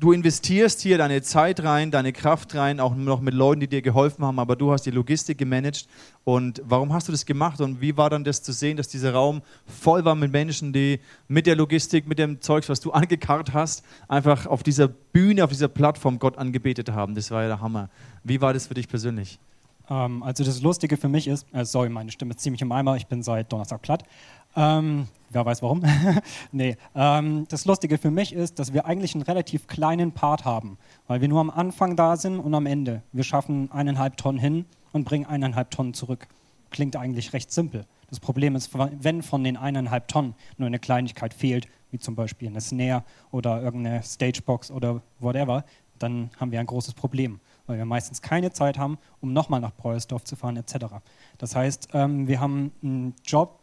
du 0.00 0.12
investierst 0.12 0.80
hier 0.80 0.96
deine 0.96 1.20
Zeit 1.20 1.62
rein, 1.62 1.90
deine 1.90 2.12
Kraft 2.12 2.54
rein, 2.54 2.80
auch 2.80 2.94
noch 2.94 3.20
mit 3.20 3.34
Leuten, 3.34 3.60
die 3.60 3.68
dir 3.68 3.82
geholfen 3.82 4.24
haben, 4.24 4.38
aber 4.38 4.56
du 4.56 4.72
hast 4.72 4.86
die 4.86 4.90
Logistik 4.90 5.36
gemanagt. 5.36 5.86
Und 6.24 6.62
warum 6.64 6.92
hast 6.92 7.08
du 7.08 7.12
das 7.12 7.26
gemacht 7.26 7.60
und 7.60 7.80
wie 7.82 7.96
war 7.96 8.08
dann 8.08 8.24
das 8.24 8.42
zu 8.42 8.52
sehen, 8.52 8.78
dass 8.78 8.88
dieser 8.88 9.12
Raum 9.12 9.42
voll 9.66 10.04
war 10.04 10.14
mit 10.14 10.32
Menschen, 10.32 10.72
die 10.72 11.00
mit 11.28 11.46
der 11.46 11.54
Logistik, 11.54 12.08
mit 12.08 12.18
dem 12.18 12.40
Zeugs, 12.40 12.68
was 12.70 12.80
du 12.80 12.90
angekarrt 12.92 13.52
hast, 13.52 13.84
einfach 14.08 14.46
auf 14.46 14.62
dieser 14.62 14.88
Bühne, 14.88 15.44
auf 15.44 15.50
dieser 15.50 15.68
Plattform 15.68 16.18
Gott 16.18 16.38
angebetet 16.38 16.90
haben? 16.90 17.14
Das 17.14 17.30
war 17.30 17.42
ja 17.42 17.48
der 17.48 17.60
Hammer. 17.60 17.90
Wie 18.24 18.40
war 18.40 18.54
das 18.54 18.66
für 18.66 18.74
dich 18.74 18.88
persönlich? 18.88 19.38
Ähm, 19.90 20.22
also 20.22 20.44
das 20.44 20.62
Lustige 20.62 20.96
für 20.96 21.08
mich 21.08 21.26
ist, 21.26 21.46
äh, 21.52 21.64
sorry, 21.64 21.88
meine 21.88 22.10
Stimme 22.10 22.30
ist 22.30 22.40
ziemlich 22.40 22.62
im 22.62 22.72
Eimer, 22.72 22.96
ich 22.96 23.08
bin 23.08 23.22
seit 23.22 23.52
Donnerstag 23.52 23.82
platt. 23.82 24.04
Ähm, 24.56 25.08
wer 25.30 25.44
weiß 25.44 25.62
warum. 25.62 25.82
nee, 26.52 26.76
ähm, 26.94 27.46
das 27.48 27.66
Lustige 27.66 27.98
für 27.98 28.10
mich 28.10 28.32
ist, 28.32 28.58
dass 28.58 28.72
wir 28.72 28.86
eigentlich 28.86 29.14
einen 29.14 29.22
relativ 29.22 29.66
kleinen 29.66 30.12
Part 30.12 30.44
haben, 30.44 30.78
weil 31.06 31.20
wir 31.20 31.28
nur 31.28 31.40
am 31.40 31.50
Anfang 31.50 31.96
da 31.96 32.16
sind 32.16 32.38
und 32.38 32.54
am 32.54 32.66
Ende. 32.66 33.02
Wir 33.12 33.24
schaffen 33.24 33.70
eineinhalb 33.70 34.16
Tonnen 34.16 34.38
hin 34.38 34.64
und 34.92 35.04
bringen 35.04 35.26
eineinhalb 35.26 35.70
Tonnen 35.70 35.94
zurück. 35.94 36.26
Klingt 36.70 36.96
eigentlich 36.96 37.32
recht 37.32 37.52
simpel. 37.52 37.84
Das 38.08 38.18
Problem 38.18 38.56
ist, 38.56 38.70
wenn 38.74 39.22
von 39.22 39.44
den 39.44 39.56
eineinhalb 39.56 40.08
Tonnen 40.08 40.34
nur 40.58 40.66
eine 40.66 40.80
Kleinigkeit 40.80 41.32
fehlt, 41.32 41.68
wie 41.92 41.98
zum 41.98 42.16
Beispiel 42.16 42.48
eine 42.48 42.60
Snare 42.60 43.04
oder 43.30 43.62
irgendeine 43.62 44.02
Stagebox 44.02 44.70
oder 44.70 45.00
whatever, 45.20 45.64
dann 45.98 46.30
haben 46.38 46.50
wir 46.50 46.58
ein 46.58 46.66
großes 46.66 46.94
Problem, 46.94 47.40
weil 47.70 47.78
wir 47.78 47.84
meistens 47.84 48.20
keine 48.20 48.50
Zeit 48.50 48.78
haben, 48.78 48.98
um 49.20 49.32
nochmal 49.32 49.60
nach 49.60 49.76
Preuersdorf 49.76 50.24
zu 50.24 50.34
fahren 50.34 50.56
etc. 50.56 50.86
Das 51.38 51.54
heißt, 51.54 51.90
ähm, 51.92 52.26
wir 52.26 52.40
haben 52.40 52.72
einen 52.82 53.14
Job, 53.24 53.60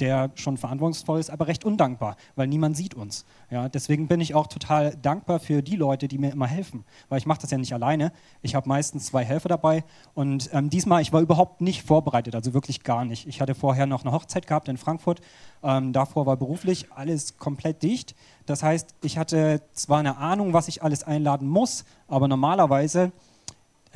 der 0.00 0.30
schon 0.34 0.56
verantwortungsvoll 0.56 1.20
ist, 1.20 1.30
aber 1.30 1.46
recht 1.46 1.64
undankbar, 1.64 2.16
weil 2.34 2.48
niemand 2.48 2.76
sieht 2.76 2.94
uns. 2.94 3.24
Ja, 3.50 3.68
deswegen 3.68 4.08
bin 4.08 4.20
ich 4.20 4.34
auch 4.34 4.46
total 4.46 4.96
dankbar 4.96 5.40
für 5.40 5.62
die 5.62 5.76
Leute, 5.76 6.08
die 6.08 6.18
mir 6.18 6.32
immer 6.32 6.46
helfen, 6.46 6.84
weil 7.08 7.18
ich 7.18 7.26
mache 7.26 7.40
das 7.40 7.50
ja 7.50 7.58
nicht 7.58 7.72
alleine. 7.72 8.12
Ich 8.42 8.54
habe 8.54 8.68
meistens 8.68 9.06
zwei 9.06 9.24
Helfer 9.24 9.48
dabei 9.48 9.84
und 10.14 10.50
ähm, 10.52 10.68
diesmal, 10.68 11.02
ich 11.02 11.12
war 11.12 11.20
überhaupt 11.20 11.60
nicht 11.60 11.82
vorbereitet, 11.82 12.34
also 12.34 12.52
wirklich 12.52 12.82
gar 12.82 13.04
nicht. 13.04 13.26
Ich 13.26 13.40
hatte 13.40 13.54
vorher 13.54 13.86
noch 13.86 14.04
eine 14.04 14.12
Hochzeit 14.12 14.46
gehabt 14.46 14.68
in 14.68 14.76
Frankfurt, 14.76 15.20
ähm, 15.62 15.92
davor 15.92 16.26
war 16.26 16.36
beruflich 16.36 16.92
alles 16.92 17.38
komplett 17.38 17.82
dicht. 17.82 18.14
Das 18.44 18.62
heißt, 18.62 18.94
ich 19.02 19.18
hatte 19.18 19.62
zwar 19.72 20.00
eine 20.00 20.18
Ahnung, 20.18 20.52
was 20.52 20.68
ich 20.68 20.82
alles 20.82 21.04
einladen 21.04 21.48
muss, 21.48 21.84
aber 22.08 22.28
normalerweise 22.28 23.12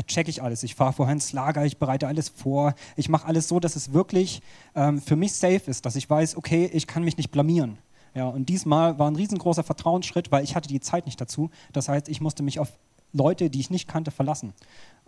checke 0.02 0.30
ich 0.30 0.42
alles. 0.42 0.62
Ich 0.62 0.74
fahre 0.74 0.92
vorher 0.92 1.12
ins 1.12 1.32
Lager, 1.32 1.64
ich 1.64 1.78
bereite 1.78 2.08
alles 2.08 2.28
vor. 2.28 2.74
Ich 2.96 3.08
mache 3.08 3.26
alles 3.26 3.48
so, 3.48 3.60
dass 3.60 3.76
es 3.76 3.92
wirklich 3.92 4.42
ähm, 4.74 5.00
für 5.00 5.16
mich 5.16 5.32
safe 5.32 5.62
ist, 5.70 5.86
dass 5.86 5.96
ich 5.96 6.08
weiß, 6.08 6.36
okay, 6.36 6.70
ich 6.72 6.86
kann 6.86 7.04
mich 7.04 7.16
nicht 7.16 7.30
blamieren. 7.30 7.78
Ja, 8.14 8.26
und 8.28 8.48
diesmal 8.48 8.98
war 8.98 9.08
ein 9.10 9.16
riesengroßer 9.16 9.62
Vertrauensschritt, 9.62 10.32
weil 10.32 10.42
ich 10.42 10.56
hatte 10.56 10.68
die 10.68 10.80
Zeit 10.80 11.06
nicht 11.06 11.20
dazu. 11.20 11.50
Das 11.72 11.88
heißt, 11.88 12.08
ich 12.08 12.20
musste 12.20 12.42
mich 12.42 12.58
auf 12.58 12.72
Leute, 13.12 13.50
die 13.50 13.60
ich 13.60 13.70
nicht 13.70 13.88
kannte, 13.88 14.10
verlassen. 14.10 14.52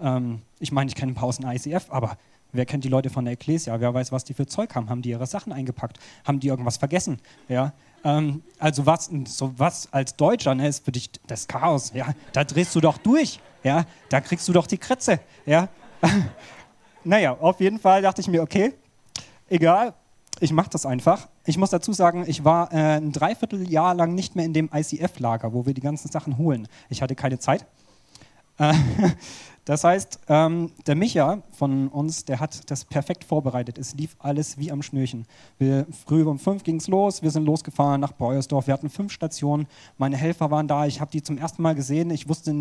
Ähm, 0.00 0.42
ich 0.58 0.72
meine, 0.72 0.88
ich 0.88 0.94
kenne 0.94 1.12
ein 1.12 1.14
paar 1.14 1.28
aus 1.28 1.38
dem 1.38 1.48
ICF, 1.48 1.90
aber 1.90 2.16
wer 2.52 2.66
kennt 2.66 2.84
die 2.84 2.88
Leute 2.88 3.10
von 3.10 3.24
der 3.24 3.34
Ecclesia? 3.34 3.80
Wer 3.80 3.92
weiß, 3.94 4.12
was 4.12 4.24
die 4.24 4.34
für 4.34 4.46
Zeug 4.46 4.74
haben? 4.74 4.88
Haben 4.88 5.02
die 5.02 5.10
ihre 5.10 5.26
Sachen 5.26 5.52
eingepackt? 5.52 5.98
Haben 6.24 6.40
die 6.40 6.48
irgendwas 6.48 6.76
vergessen? 6.76 7.18
Ja, 7.48 7.72
ähm, 8.04 8.42
also 8.58 8.86
was, 8.86 9.10
so 9.26 9.52
was 9.56 9.92
als 9.92 10.16
Deutscher 10.16 10.54
ne, 10.54 10.68
ist 10.68 10.84
für 10.84 10.92
dich 10.92 11.10
das 11.26 11.48
Chaos. 11.48 11.92
Ja, 11.94 12.14
da 12.32 12.44
drehst 12.44 12.74
du 12.74 12.80
doch 12.80 12.98
durch 12.98 13.40
ja, 13.62 13.84
da 14.08 14.20
kriegst 14.20 14.48
du 14.48 14.52
doch 14.52 14.66
die 14.66 14.78
Kritze, 14.78 15.20
ja. 15.46 15.68
naja, 17.04 17.36
auf 17.38 17.60
jeden 17.60 17.78
Fall 17.78 18.02
dachte 18.02 18.20
ich 18.20 18.28
mir, 18.28 18.42
okay, 18.42 18.74
egal, 19.48 19.94
ich 20.40 20.52
mache 20.52 20.70
das 20.70 20.86
einfach. 20.86 21.28
Ich 21.44 21.56
muss 21.58 21.70
dazu 21.70 21.92
sagen, 21.92 22.24
ich 22.26 22.44
war 22.44 22.72
äh, 22.72 22.96
ein 22.96 23.12
Dreivierteljahr 23.12 23.94
lang 23.94 24.14
nicht 24.14 24.34
mehr 24.34 24.44
in 24.44 24.52
dem 24.52 24.70
ICF-Lager, 24.72 25.52
wo 25.52 25.66
wir 25.66 25.74
die 25.74 25.80
ganzen 25.80 26.10
Sachen 26.10 26.38
holen. 26.38 26.66
Ich 26.88 27.02
hatte 27.02 27.14
keine 27.14 27.38
Zeit. 27.38 27.66
Äh, 28.58 28.74
das 29.64 29.84
heißt, 29.84 30.20
ähm, 30.28 30.72
der 30.86 30.96
Micha 30.96 31.42
von 31.52 31.88
uns, 31.88 32.24
der 32.24 32.40
hat 32.40 32.70
das 32.70 32.84
perfekt 32.84 33.24
vorbereitet. 33.24 33.78
Es 33.78 33.94
lief 33.94 34.16
alles 34.18 34.58
wie 34.58 34.72
am 34.72 34.82
Schnürchen. 34.82 35.26
Wir, 35.58 35.86
früh 36.06 36.24
um 36.24 36.38
fünf 36.38 36.64
ging 36.64 36.76
es 36.76 36.88
los, 36.88 37.22
wir 37.22 37.30
sind 37.30 37.44
losgefahren 37.44 38.00
nach 38.00 38.12
Beuersdorf. 38.12 38.66
Wir 38.66 38.74
hatten 38.74 38.90
fünf 38.90 39.12
Stationen. 39.12 39.66
Meine 39.98 40.16
Helfer 40.16 40.50
waren 40.50 40.66
da. 40.66 40.86
Ich 40.86 41.00
habe 41.00 41.12
die 41.12 41.22
zum 41.22 41.38
ersten 41.38 41.62
Mal 41.62 41.74
gesehen. 41.74 42.10
Ich 42.10 42.28
wusste 42.28 42.52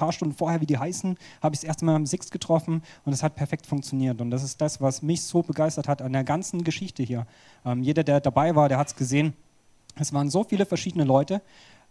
paar 0.00 0.12
Stunden 0.12 0.34
vorher, 0.34 0.60
wie 0.62 0.66
die 0.66 0.78
heißen, 0.78 1.16
habe 1.42 1.54
ich 1.54 1.60
das 1.60 1.68
erste 1.68 1.84
Mal 1.84 1.94
am 1.94 2.06
Six 2.06 2.30
getroffen 2.30 2.82
und 3.04 3.12
es 3.12 3.22
hat 3.22 3.34
perfekt 3.34 3.66
funktioniert. 3.66 4.20
Und 4.22 4.30
das 4.30 4.42
ist 4.42 4.60
das, 4.60 4.80
was 4.80 5.02
mich 5.02 5.22
so 5.22 5.42
begeistert 5.42 5.88
hat 5.88 6.00
an 6.00 6.14
der 6.14 6.24
ganzen 6.24 6.64
Geschichte 6.64 7.02
hier. 7.02 7.26
Ähm, 7.66 7.82
jeder, 7.82 8.02
der 8.02 8.20
dabei 8.20 8.56
war, 8.56 8.70
der 8.70 8.78
hat 8.78 8.88
es 8.88 8.96
gesehen. 8.96 9.34
Es 9.96 10.14
waren 10.14 10.30
so 10.30 10.44
viele 10.44 10.64
verschiedene 10.64 11.04
Leute 11.04 11.42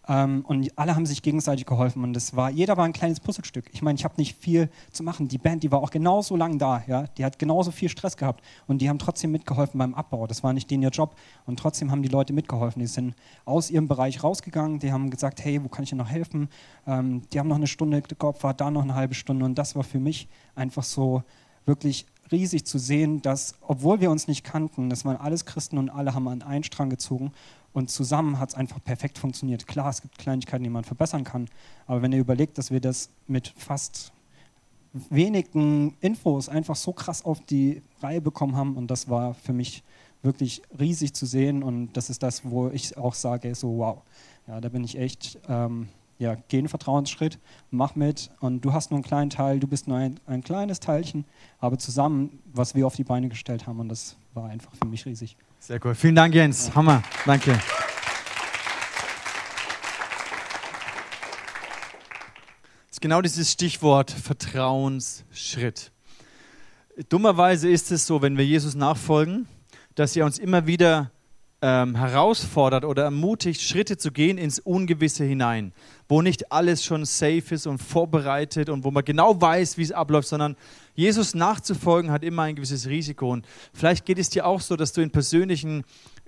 ähm, 0.09 0.43
und 0.47 0.71
alle 0.75 0.95
haben 0.95 1.05
sich 1.05 1.21
gegenseitig 1.21 1.67
geholfen 1.67 2.03
und 2.03 2.17
es 2.17 2.35
war, 2.35 2.49
jeder 2.49 2.75
war 2.77 2.85
ein 2.85 2.93
kleines 2.93 3.19
Puzzlestück. 3.19 3.69
Ich 3.71 3.83
meine, 3.83 3.95
ich 3.95 4.03
habe 4.03 4.15
nicht 4.17 4.35
viel 4.35 4.69
zu 4.91 5.03
machen. 5.03 5.27
Die 5.27 5.37
Band, 5.37 5.61
die 5.61 5.71
war 5.71 5.79
auch 5.79 5.91
genauso 5.91 6.35
lang 6.35 6.57
da, 6.57 6.83
ja, 6.87 7.05
die 7.17 7.23
hat 7.23 7.37
genauso 7.37 7.69
viel 7.69 7.89
Stress 7.89 8.17
gehabt 8.17 8.43
und 8.65 8.81
die 8.81 8.89
haben 8.89 8.97
trotzdem 8.97 9.31
mitgeholfen 9.31 9.77
beim 9.77 9.93
Abbau. 9.93 10.25
Das 10.25 10.43
war 10.43 10.51
nicht 10.51 10.71
denen 10.71 10.81
ihr 10.81 10.89
Job 10.89 11.15
und 11.45 11.59
trotzdem 11.59 11.91
haben 11.91 12.01
die 12.01 12.09
Leute 12.09 12.33
mitgeholfen. 12.33 12.79
Die 12.79 12.87
sind 12.87 13.13
aus 13.45 13.69
ihrem 13.69 13.87
Bereich 13.87 14.23
rausgegangen, 14.23 14.79
die 14.79 14.91
haben 14.91 15.11
gesagt, 15.11 15.45
hey, 15.45 15.63
wo 15.63 15.67
kann 15.67 15.83
ich 15.83 15.91
dir 15.91 15.95
noch 15.95 16.09
helfen? 16.09 16.49
Ähm, 16.87 17.21
die 17.31 17.39
haben 17.39 17.47
noch 17.47 17.57
eine 17.57 17.67
Stunde 17.67 18.01
geopfert, 18.01 18.59
da 18.59 18.71
noch 18.71 18.81
eine 18.81 18.95
halbe 18.95 19.13
Stunde 19.13 19.45
und 19.45 19.55
das 19.55 19.75
war 19.75 19.83
für 19.83 19.99
mich 19.99 20.27
einfach 20.55 20.83
so 20.83 21.23
wirklich 21.65 22.07
riesig 22.31 22.65
zu 22.65 22.77
sehen, 22.77 23.21
dass, 23.21 23.55
obwohl 23.61 24.01
wir 24.01 24.11
uns 24.11 24.27
nicht 24.27 24.43
kannten, 24.43 24.89
das 24.89 25.05
waren 25.05 25.17
alles 25.17 25.45
Christen 25.45 25.77
und 25.77 25.89
alle 25.89 26.13
haben 26.13 26.27
an 26.27 26.41
einen 26.41 26.63
Strang 26.63 26.89
gezogen 26.89 27.31
und 27.79 27.89
zusammen 27.89 28.39
hat 28.39 28.49
es 28.49 28.55
einfach 28.55 28.83
perfekt 28.83 29.17
funktioniert. 29.17 29.65
Klar, 29.65 29.89
es 29.89 30.01
gibt 30.01 30.17
Kleinigkeiten, 30.17 30.63
die 30.63 30.69
man 30.69 30.83
verbessern 30.83 31.23
kann, 31.23 31.49
aber 31.87 32.01
wenn 32.01 32.11
ihr 32.11 32.19
überlegt, 32.19 32.57
dass 32.57 32.71
wir 32.71 32.81
das 32.81 33.09
mit 33.25 33.47
fast 33.47 34.11
wenigen 35.09 35.95
Infos 36.01 36.49
einfach 36.49 36.75
so 36.75 36.93
krass 36.93 37.23
auf 37.23 37.39
die 37.41 37.81
Reihe 38.01 38.21
bekommen 38.21 38.55
haben 38.55 38.75
und 38.75 38.91
das 38.91 39.09
war 39.09 39.33
für 39.33 39.53
mich 39.53 39.83
wirklich 40.21 40.61
riesig 40.77 41.13
zu 41.13 41.25
sehen 41.25 41.63
und 41.63 41.93
das 41.93 42.09
ist 42.09 42.21
das, 42.21 42.43
wo 42.43 42.67
ich 42.69 42.97
auch 42.97 43.13
sage, 43.13 43.55
so 43.55 43.77
wow, 43.77 44.01
ja, 44.47 44.59
da 44.59 44.67
bin 44.67 44.83
ich 44.83 44.97
echt 44.97 45.39
ähm, 45.47 45.87
ja, 46.17 46.35
geh 46.49 46.57
einen 46.57 46.67
Vertrauensschritt, 46.67 47.39
mach 47.71 47.95
mit 47.95 48.29
und 48.41 48.65
du 48.65 48.73
hast 48.73 48.91
nur 48.91 48.97
einen 48.97 49.05
kleinen 49.05 49.29
Teil, 49.29 49.61
du 49.61 49.67
bist 49.67 49.87
nur 49.87 49.97
ein, 49.97 50.19
ein 50.25 50.43
kleines 50.43 50.81
Teilchen, 50.81 51.23
aber 51.59 51.77
zusammen, 51.77 52.39
was 52.53 52.75
wir 52.75 52.85
auf 52.85 52.95
die 52.95 53.05
Beine 53.05 53.29
gestellt 53.29 53.67
haben 53.67 53.79
und 53.79 53.87
das 53.87 54.17
war 54.33 54.49
einfach 54.49 54.75
für 54.75 54.85
mich 54.85 55.05
riesig. 55.05 55.37
Sehr 55.59 55.79
cool. 55.85 55.93
Vielen 55.93 56.15
Dank, 56.15 56.33
Jens. 56.33 56.73
Hammer. 56.73 57.03
Danke. 57.25 57.59
ist 62.99 63.03
genau 63.03 63.21
dieses 63.21 63.49
Stichwort 63.49 64.11
Vertrauensschritt. 64.11 65.93
Dummerweise 67.07 67.69
ist 67.69 67.93
es 67.93 68.05
so, 68.05 68.21
wenn 68.21 68.37
wir 68.37 68.45
Jesus 68.45 68.75
nachfolgen, 68.75 69.47
dass 69.95 70.17
er 70.17 70.25
uns 70.25 70.37
immer 70.37 70.67
wieder 70.67 71.09
ähm, 71.61 71.95
herausfordert 71.95 72.85
oder 72.85 73.03
ermutigt, 73.03 73.61
Schritte 73.61 73.97
zu 73.97 74.11
gehen 74.11 74.37
ins 74.37 74.59
Ungewisse 74.59 75.25
hinein, 75.25 75.73
wo 76.07 76.21
nicht 76.21 76.51
alles 76.51 76.85
schon 76.85 77.05
safe 77.05 77.43
ist 77.53 77.67
und 77.67 77.79
vorbereitet 77.79 78.69
und 78.69 78.83
wo 78.83 78.91
man 78.91 79.03
genau 79.03 79.41
weiß, 79.41 79.77
wie 79.77 79.83
es 79.83 79.91
abläuft, 79.91 80.29
sondern 80.29 80.55
Jesus 80.95 81.35
nachzufolgen 81.35 82.11
hat 82.11 82.23
immer 82.23 82.43
ein 82.43 82.55
gewisses 82.55 82.87
Risiko. 82.87 83.31
Und 83.31 83.45
vielleicht 83.73 84.05
geht 84.05 84.19
es 84.19 84.29
dir 84.29 84.45
auch 84.45 84.61
so, 84.61 84.75
dass 84.75 84.93
du 84.93 85.01
in 85.01 85.11
persönlichen 85.11 85.83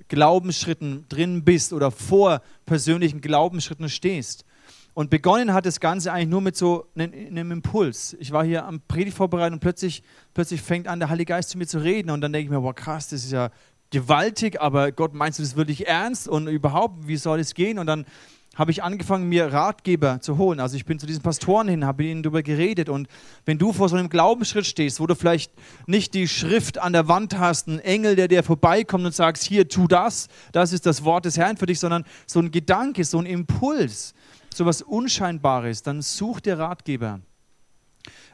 Glaubensschritten 0.10 1.06
drin 1.08 1.44
bist 1.46 1.72
oder 1.72 1.92
vor 1.92 2.42
persönlichen 2.66 3.22
Glaubensschritten 3.22 3.90
stehst. 3.90 4.46
Und 4.94 5.10
begonnen 5.10 5.54
hat 5.54 5.66
das 5.66 5.80
Ganze 5.80 6.12
eigentlich 6.12 6.28
nur 6.28 6.42
mit 6.42 6.58
so 6.58 6.86
einem, 6.96 7.52
Impuls. 7.52 8.16
Ich 8.20 8.34
war 8.34 8.44
hier 8.44 8.66
am 8.66 8.82
Predigt 8.82 9.16
vorbereitet 9.16 9.54
und 9.54 9.60
plötzlich, 9.62 10.04
plötzlich 10.34 10.62
fängt 10.62 10.88
an, 10.90 11.00
der 11.00 11.10
Heilige 11.10 11.30
Geist 11.30 11.50
zu 11.50 11.58
mir 11.58 11.66
zu 11.66 11.80
reden. 11.80 12.10
Und 12.10 12.20
dann 12.20 12.34
denke 12.34 12.46
ich 12.46 12.50
mir, 12.50 12.60
boah, 12.60 12.76
krass, 12.76 13.08
das 13.08 13.24
ist 13.24 13.32
ja 13.32 13.52
gewaltig, 13.92 14.60
aber 14.60 14.92
Gott, 14.92 15.14
meinst 15.14 15.40
du 15.40 15.44
das 15.44 15.56
wirklich 15.56 15.88
ernst? 15.88 16.28
Und 16.28 16.48
überhaupt, 16.48 17.08
wie 17.08 17.18
soll 17.18 17.40
es 17.40 17.54
gehen? 17.54 17.78
Und 17.78 17.86
dann 17.86 18.06
habe 18.56 18.72
ich 18.72 18.84
angefangen, 18.84 19.30
mir 19.30 19.54
Ratgeber 19.54 20.20
zu 20.20 20.38
holen. 20.38 20.60
Also 20.60 20.76
ich 20.76 20.86
bin 20.86 21.00
zu 21.00 21.06
diesen 21.06 21.22
Pastoren 21.22 21.70
hin, 21.70 21.86
habe 21.86 22.04
ihnen 22.04 22.22
darüber 22.22 22.44
geredet. 22.44 22.90
Und 22.90 23.08
wenn 23.46 23.58
du 23.58 23.72
vor 23.72 23.88
so 23.88 23.96
einem 23.96 24.10
Glaubensschritt 24.10 24.66
stehst, 24.66 25.00
wo 25.00 25.08
du 25.08 25.16
vielleicht 25.16 25.54
nicht 25.88 26.14
die 26.14 26.28
Schrift 26.28 26.78
an 26.78 26.92
der 26.92 27.08
Wand 27.08 27.40
hast, 27.40 27.68
ein 27.68 27.80
Engel, 27.80 28.16
der 28.16 28.28
dir 28.28 28.44
vorbeikommt 28.44 29.06
und 29.06 29.16
sagst, 29.16 29.44
hier, 29.44 29.70
tu 29.70 29.88
das, 29.88 30.28
das 30.52 30.74
ist 30.74 30.86
das 30.86 31.06
Wort 31.06 31.24
des 31.26 31.38
Herrn 31.38 31.56
für 31.56 31.66
dich, 31.66 31.80
sondern 31.80 32.04
so 32.26 32.40
ein 32.40 32.52
Gedanke, 32.52 33.06
so 33.06 33.20
ein 33.20 33.26
Impuls, 33.26 34.14
so 34.54 34.66
was 34.66 34.82
Unscheinbares, 34.82 35.82
dann 35.82 36.02
such 36.02 36.42
dir 36.42 36.60
Ratgeber. 36.60 37.22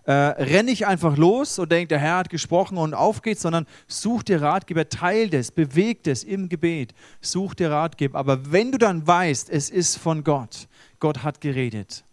Äh, 0.08 0.14
renn 0.14 0.68
nicht 0.68 0.88
einfach 0.88 1.18
los 1.18 1.60
und 1.60 1.70
denk, 1.70 1.90
der 1.90 2.00
Herr 2.00 2.20
hat 2.20 2.30
gesprochen 2.30 2.78
und 2.78 2.94
auf 2.94 3.22
geht's, 3.22 3.42
sondern 3.42 3.68
such 3.90 4.24
dir 4.24 4.42
Ratgeber, 4.42 4.88
teil 4.88 5.30
das, 5.30 5.52
beweg 5.52 6.04
das 6.04 6.24
im 6.24 6.48
Gebet, 6.48 6.94
such 7.20 7.56
dir 7.56 7.72
Ratgeber. 7.72 8.18
Aber 8.18 8.50
wenn 8.54 8.72
du 8.72 8.78
dann 8.78 9.06
weißt, 9.06 9.50
es 9.50 9.70
ist 9.70 9.98
von 9.98 10.24
Gott, 10.24 10.70
Gott 11.02 11.24
hat 11.24 11.42
geredet, 11.42 12.06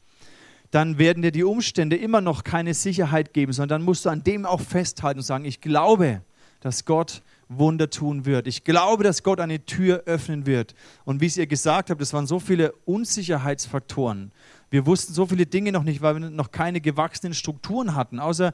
dann 0.73 0.99
werden 0.99 1.23
dir 1.23 1.31
die 1.31 1.45
Umstände 1.45 1.95
immer 1.95 2.21
noch 2.21 2.43
keine 2.43 2.75
Sicherheit 2.75 3.33
geben, 3.33 3.53
sondern 3.53 3.83
dann 3.83 3.85
musst 3.87 4.05
du 4.07 4.11
an 4.11 4.25
dem 4.25 4.45
auch 4.45 4.61
festhalten 4.61 5.21
und 5.21 5.25
sagen, 5.25 5.45
ich 5.45 5.61
glaube, 5.61 6.23
dass 6.59 6.85
Gott 6.85 7.23
Wunder 7.49 7.91
tun 7.91 8.25
wird. 8.25 8.49
Ich 8.49 8.65
glaube, 8.65 9.05
dass 9.05 9.23
Gott 9.23 9.39
eine 9.39 9.65
Tür 9.65 10.03
öffnen 10.07 10.47
wird. 10.47 10.75
Und 11.05 11.21
wie 11.21 11.27
es 11.27 11.37
ihr 11.37 11.47
gesagt 11.47 11.91
habt, 11.91 12.01
es 12.01 12.13
waren 12.13 12.27
so 12.27 12.41
viele 12.41 12.73
Unsicherheitsfaktoren. 12.87 14.33
Wir 14.75 14.87
wussten 14.87 15.15
so 15.15 15.25
viele 15.25 15.47
Dinge 15.47 15.71
noch 15.71 15.85
nicht, 15.85 16.03
weil 16.03 16.21
wir 16.21 16.31
noch 16.31 16.51
keine 16.51 16.81
gewachsenen 16.81 17.33
Strukturen 17.33 17.95
hatten. 17.95 18.19
Außer 18.19 18.53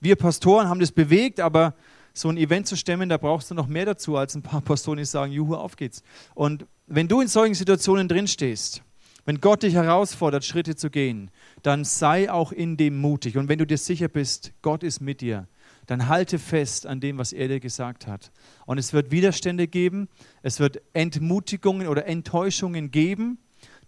wir 0.00 0.16
Pastoren 0.16 0.66
haben 0.66 0.80
das 0.80 0.92
bewegt, 0.92 1.40
aber 1.40 1.74
so 2.14 2.30
ein 2.30 2.38
Event 2.38 2.66
zu 2.66 2.74
stemmen, 2.74 3.10
da 3.10 3.18
brauchst 3.18 3.50
du 3.50 3.54
noch 3.54 3.66
mehr 3.66 3.84
dazu 3.84 4.16
als 4.16 4.34
ein 4.34 4.40
paar 4.40 4.62
Pastoren, 4.62 4.96
die 4.96 5.04
sagen, 5.04 5.30
juhu, 5.30 5.56
auf 5.56 5.76
geht's. 5.76 6.02
Und 6.34 6.64
wenn 6.86 7.06
du 7.06 7.20
in 7.20 7.28
solchen 7.28 7.52
Situationen 7.52 8.08
drinstehst, 8.08 8.82
wenn 9.26 9.42
Gott 9.42 9.62
dich 9.62 9.74
herausfordert, 9.74 10.42
Schritte 10.46 10.74
zu 10.74 10.88
gehen, 10.88 11.30
dann 11.62 11.84
sei 11.84 12.32
auch 12.32 12.50
in 12.50 12.78
dem 12.78 12.98
mutig. 12.98 13.36
Und 13.36 13.50
wenn 13.50 13.58
du 13.58 13.66
dir 13.66 13.76
sicher 13.76 14.08
bist, 14.08 14.54
Gott 14.62 14.82
ist 14.82 15.02
mit 15.02 15.20
dir, 15.20 15.48
dann 15.84 16.08
halte 16.08 16.38
fest 16.38 16.86
an 16.86 17.00
dem, 17.00 17.18
was 17.18 17.34
er 17.34 17.46
dir 17.48 17.60
gesagt 17.60 18.06
hat. 18.06 18.32
Und 18.64 18.78
es 18.78 18.94
wird 18.94 19.10
Widerstände 19.10 19.68
geben, 19.68 20.08
es 20.40 20.60
wird 20.60 20.80
Entmutigungen 20.94 21.88
oder 21.88 22.06
Enttäuschungen 22.06 22.90
geben. 22.90 23.36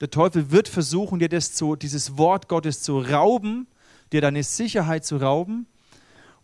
Der 0.01 0.11
Teufel 0.11 0.51
wird 0.51 0.69
versuchen, 0.69 1.19
dir 1.19 1.29
das 1.29 1.53
zu, 1.53 1.77
dieses 1.77 2.17
Wort 2.17 2.49
Gottes 2.49 2.83
zu 2.83 2.99
rauben, 3.01 3.67
dir 4.13 4.21
deine 4.21 4.43
Sicherheit 4.43 5.05
zu 5.05 5.19
rauben. 5.19 5.67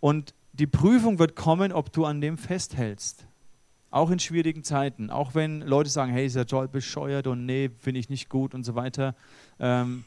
Und 0.01 0.35
die 0.53 0.66
Prüfung 0.66 1.19
wird 1.19 1.37
kommen, 1.37 1.73
ob 1.73 1.92
du 1.92 2.05
an 2.05 2.21
dem 2.21 2.37
festhältst. 2.37 3.27
Auch 3.90 4.11
in 4.11 4.19
schwierigen 4.19 4.62
Zeiten. 4.62 5.11
Auch 5.11 5.35
wenn 5.35 5.62
Leute 5.62 5.88
sagen, 5.88 6.12
hey, 6.12 6.27
ist 6.27 6.37
ja 6.37 6.45
toll 6.45 6.69
bescheuert 6.69 7.27
und 7.27 7.47
nee, 7.47 7.71
finde 7.79 8.01
ich 8.01 8.11
nicht 8.11 8.29
gut 8.29 8.55
und 8.55 8.64
so 8.64 8.75
weiter. 8.75 9.14
Ähm, 9.59 10.05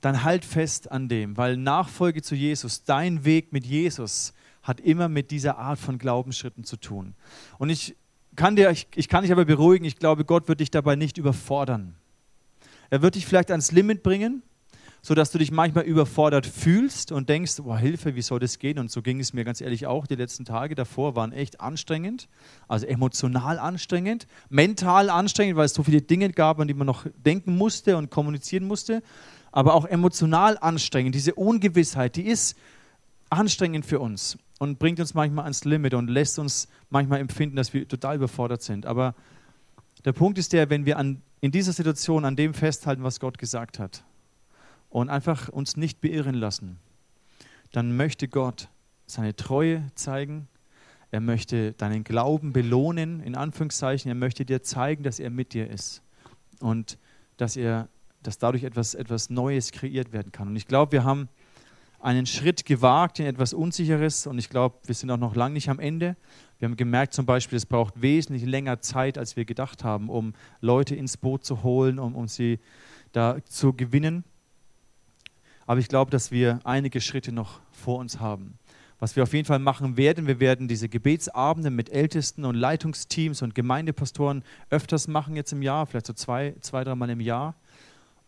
dann 0.00 0.24
halt 0.24 0.44
fest 0.44 0.90
an 0.90 1.08
dem, 1.08 1.36
weil 1.36 1.56
Nachfolge 1.56 2.22
zu 2.22 2.34
Jesus, 2.34 2.84
dein 2.84 3.24
Weg 3.24 3.52
mit 3.52 3.64
Jesus, 3.64 4.34
hat 4.62 4.80
immer 4.80 5.08
mit 5.08 5.30
dieser 5.30 5.58
Art 5.58 5.78
von 5.78 5.98
Glaubensschritten 5.98 6.64
zu 6.64 6.76
tun. 6.76 7.14
Und 7.58 7.70
ich 7.70 7.96
kann, 8.36 8.56
dir, 8.56 8.70
ich, 8.70 8.86
ich 8.94 9.08
kann 9.08 9.22
dich 9.22 9.32
aber 9.32 9.44
beruhigen, 9.44 9.84
ich 9.84 9.96
glaube, 9.96 10.24
Gott 10.24 10.48
wird 10.48 10.60
dich 10.60 10.70
dabei 10.70 10.96
nicht 10.96 11.18
überfordern. 11.18 11.94
Er 12.90 13.02
wird 13.02 13.16
dich 13.16 13.26
vielleicht 13.26 13.50
ans 13.50 13.72
Limit 13.72 14.02
bringen, 14.02 14.42
sodass 15.02 15.30
du 15.30 15.38
dich 15.38 15.50
manchmal 15.50 15.84
überfordert 15.84 16.46
fühlst 16.46 17.12
und 17.12 17.28
denkst, 17.28 17.56
boah, 17.58 17.78
Hilfe, 17.78 18.14
wie 18.14 18.22
soll 18.22 18.38
das 18.38 18.58
gehen? 18.58 18.78
Und 18.78 18.90
so 18.90 19.02
ging 19.02 19.20
es 19.20 19.32
mir 19.32 19.44
ganz 19.44 19.60
ehrlich 19.60 19.86
auch. 19.86 20.06
Die 20.06 20.14
letzten 20.14 20.44
Tage 20.44 20.74
davor 20.74 21.16
waren 21.16 21.32
echt 21.32 21.60
anstrengend, 21.60 22.28
also 22.68 22.86
emotional 22.86 23.58
anstrengend, 23.58 24.26
mental 24.48 25.10
anstrengend, 25.10 25.56
weil 25.56 25.66
es 25.66 25.74
so 25.74 25.82
viele 25.82 26.02
Dinge 26.02 26.30
gab, 26.30 26.60
an 26.60 26.68
die 26.68 26.74
man 26.74 26.86
noch 26.86 27.06
denken 27.24 27.56
musste 27.56 27.96
und 27.96 28.10
kommunizieren 28.10 28.66
musste 28.66 29.02
aber 29.56 29.72
auch 29.72 29.86
emotional 29.86 30.58
anstrengend. 30.58 31.14
Diese 31.14 31.34
Ungewissheit, 31.34 32.16
die 32.16 32.26
ist 32.26 32.58
anstrengend 33.30 33.86
für 33.86 34.00
uns 34.00 34.36
und 34.58 34.78
bringt 34.78 35.00
uns 35.00 35.14
manchmal 35.14 35.44
ans 35.44 35.64
Limit 35.64 35.94
und 35.94 36.08
lässt 36.08 36.38
uns 36.38 36.68
manchmal 36.90 37.20
empfinden, 37.20 37.56
dass 37.56 37.74
wir 37.74 37.86
total 37.86 38.16
überfordert 38.16 38.62
sind. 38.62 38.86
Aber 38.86 39.14
der 40.04 40.12
Punkt 40.12 40.38
ist 40.38 40.52
der, 40.52 40.70
wenn 40.70 40.86
wir 40.86 40.98
an, 40.98 41.22
in 41.40 41.50
dieser 41.50 41.72
Situation 41.72 42.24
an 42.24 42.36
dem 42.36 42.54
festhalten, 42.54 43.02
was 43.02 43.20
Gott 43.20 43.38
gesagt 43.38 43.78
hat 43.78 44.04
und 44.88 45.10
einfach 45.10 45.48
uns 45.48 45.76
nicht 45.76 46.00
beirren 46.00 46.34
lassen, 46.34 46.78
dann 47.72 47.96
möchte 47.96 48.28
Gott 48.28 48.68
seine 49.06 49.36
Treue 49.36 49.86
zeigen. 49.94 50.48
Er 51.10 51.20
möchte 51.20 51.72
deinen 51.72 52.04
Glauben 52.04 52.52
belohnen, 52.52 53.20
in 53.20 53.34
Anführungszeichen. 53.34 54.10
Er 54.10 54.14
möchte 54.14 54.44
dir 54.44 54.62
zeigen, 54.62 55.02
dass 55.02 55.20
er 55.20 55.30
mit 55.30 55.52
dir 55.52 55.68
ist 55.70 56.02
und 56.60 56.98
dass 57.36 57.56
er 57.56 57.88
dass 58.26 58.38
dadurch 58.38 58.64
etwas, 58.64 58.94
etwas 58.94 59.30
Neues 59.30 59.70
kreiert 59.72 60.12
werden 60.12 60.32
kann. 60.32 60.48
Und 60.48 60.56
ich 60.56 60.66
glaube, 60.66 60.92
wir 60.92 61.04
haben 61.04 61.28
einen 62.00 62.26
Schritt 62.26 62.64
gewagt 62.64 63.18
in 63.18 63.26
etwas 63.26 63.52
Unsicheres 63.52 64.26
und 64.26 64.38
ich 64.38 64.48
glaube, 64.48 64.76
wir 64.84 64.94
sind 64.94 65.10
auch 65.10 65.16
noch 65.16 65.34
lange 65.34 65.54
nicht 65.54 65.68
am 65.68 65.78
Ende. 65.78 66.16
Wir 66.58 66.68
haben 66.68 66.76
gemerkt 66.76 67.12
zum 67.12 67.26
Beispiel, 67.26 67.56
es 67.56 67.66
braucht 67.66 68.00
wesentlich 68.00 68.44
länger 68.44 68.80
Zeit, 68.80 69.18
als 69.18 69.36
wir 69.36 69.44
gedacht 69.44 69.84
haben, 69.84 70.08
um 70.08 70.34
Leute 70.60 70.94
ins 70.94 71.16
Boot 71.16 71.44
zu 71.44 71.62
holen, 71.62 71.98
um, 71.98 72.14
um 72.14 72.28
sie 72.28 72.60
da 73.12 73.38
zu 73.44 73.72
gewinnen. 73.72 74.24
Aber 75.66 75.80
ich 75.80 75.88
glaube, 75.88 76.10
dass 76.10 76.30
wir 76.30 76.60
einige 76.64 77.00
Schritte 77.00 77.32
noch 77.32 77.60
vor 77.72 77.98
uns 77.98 78.20
haben. 78.20 78.58
Was 78.98 79.14
wir 79.14 79.24
auf 79.24 79.34
jeden 79.34 79.44
Fall 79.44 79.58
machen 79.58 79.98
werden, 79.98 80.26
wir 80.26 80.40
werden 80.40 80.68
diese 80.68 80.88
Gebetsabende 80.88 81.70
mit 81.70 81.90
Ältesten 81.90 82.46
und 82.46 82.54
Leitungsteams 82.54 83.42
und 83.42 83.54
Gemeindepastoren 83.54 84.42
öfters 84.70 85.06
machen 85.06 85.36
jetzt 85.36 85.52
im 85.52 85.60
Jahr, 85.60 85.84
vielleicht 85.86 86.06
so 86.06 86.14
zwei, 86.14 86.54
zwei 86.60 86.82
dreimal 86.82 87.10
im 87.10 87.20
Jahr. 87.20 87.56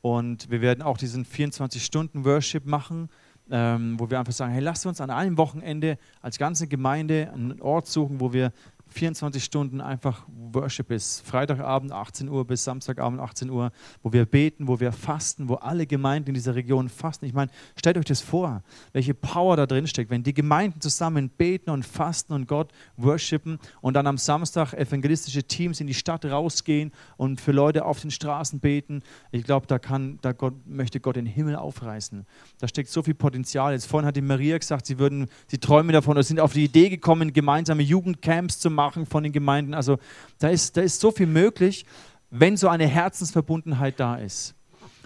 Und 0.03 0.51
wir 0.51 0.61
werden 0.61 0.83
auch 0.83 0.99
diesen 0.99 1.25
24-Stunden-Worship 1.25 2.67
machen, 2.67 3.09
ähm, 3.51 3.99
wo 3.99 4.11
wir 4.11 4.19
einfach 4.19 4.33
sagen, 4.33 4.53
hey, 4.53 4.63
lasst 4.63 4.87
uns 4.87 5.01
an 5.01 5.11
einem 5.11 5.37
Wochenende 5.39 5.99
als 6.23 6.39
ganze 6.39 6.69
Gemeinde 6.69 7.31
einen 7.33 7.61
Ort 7.61 7.87
suchen, 7.87 8.21
wo 8.21 8.33
wir 8.33 8.53
24 8.89 9.45
Stunden 9.45 9.81
einfach 9.81 10.25
Worship 10.53 10.91
ist. 10.91 11.21
Freitagabend 11.27 11.93
18 11.93 12.29
Uhr 12.29 12.47
bis 12.47 12.65
Samstagabend 12.65 13.21
18 13.21 13.51
Uhr, 13.51 13.71
wo 14.03 14.13
wir 14.13 14.25
beten, 14.25 14.67
wo 14.67 14.81
wir 14.81 14.93
fasten, 14.93 15.49
wo 15.49 15.55
alle 15.55 15.87
Gemeinden 15.87 16.29
in 16.29 16.35
dieser 16.35 16.55
Region 16.55 16.89
fasten. 16.89 17.27
Ich 17.27 17.35
meine, 17.35 17.51
stellt 17.77 17.99
euch 17.99 18.07
das 18.07 18.21
vor, 18.21 18.63
welche 18.93 19.15
Power 19.15 19.57
da 19.57 19.67
drin 19.67 19.87
steckt, 19.87 20.11
wenn 20.11 20.23
die 20.23 20.35
Gemeinden 20.35 20.81
zusammen 20.81 21.29
beten 21.29 21.71
und 21.71 21.85
fasten 21.85 22.33
und 22.33 22.49
Gott 22.49 22.73
worshipen 22.97 23.59
und 23.81 23.95
dann 23.95 24.07
am 24.07 24.17
Samstag 24.17 24.73
evangelistische 24.73 25.45
Teams 25.45 25.81
in 25.81 25.87
die 25.87 25.95
Stadt 25.95 26.25
rausgehen 26.25 26.93
und 27.17 27.41
für 27.41 27.53
Leute 27.53 27.85
auf 27.85 28.01
den 28.01 28.11
Straßen 28.11 28.61
beten. 28.61 29.03
Ich 29.31 29.45
glaube, 29.45 29.67
da 29.67 29.79
kann, 29.79 30.19
da 30.23 30.33
Gott, 30.33 30.55
möchte 30.67 31.01
Gott 31.01 31.17
den 31.17 31.27
Himmel 31.27 31.57
aufreißen. 31.57 32.27
Da 32.59 32.69
steckt 32.69 32.89
so 32.89 33.03
viel 33.03 33.15
Potenzial. 33.15 33.73
Jetzt 33.73 33.87
vorhin 33.87 34.07
hat 34.07 34.17
die 34.17 34.23
Maria 34.23 34.57
gesagt, 34.57 34.87
sie 34.87 34.99
würden, 34.99 35.27
sie 35.47 35.59
träumen 35.59 35.93
davon 35.93 36.13
oder 36.13 36.23
sind 36.23 36.41
auf 36.41 36.53
die 36.55 36.65
Idee 36.65 36.89
gekommen, 36.89 37.33
gemeinsame 37.33 37.83
Jugendcamps 37.83 38.59
zu 38.59 38.71
machen 38.71 38.78
von 39.07 39.23
den 39.23 39.33
Gemeinden. 39.33 39.75
Also 39.75 39.99
da 40.39 40.49
ist, 40.49 40.77
da 40.77 40.83
ist 40.83 41.01
so 41.01 41.11
viel 41.11 41.27
möglich, 41.27 41.85
wenn 42.31 42.57
so 42.57 42.69
eine 42.69 42.87
Herzensverbundenheit 42.87 43.99
da 43.99 44.17
ist. 44.17 44.55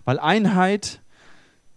Weil 0.05 0.19
Einheit 0.19 1.01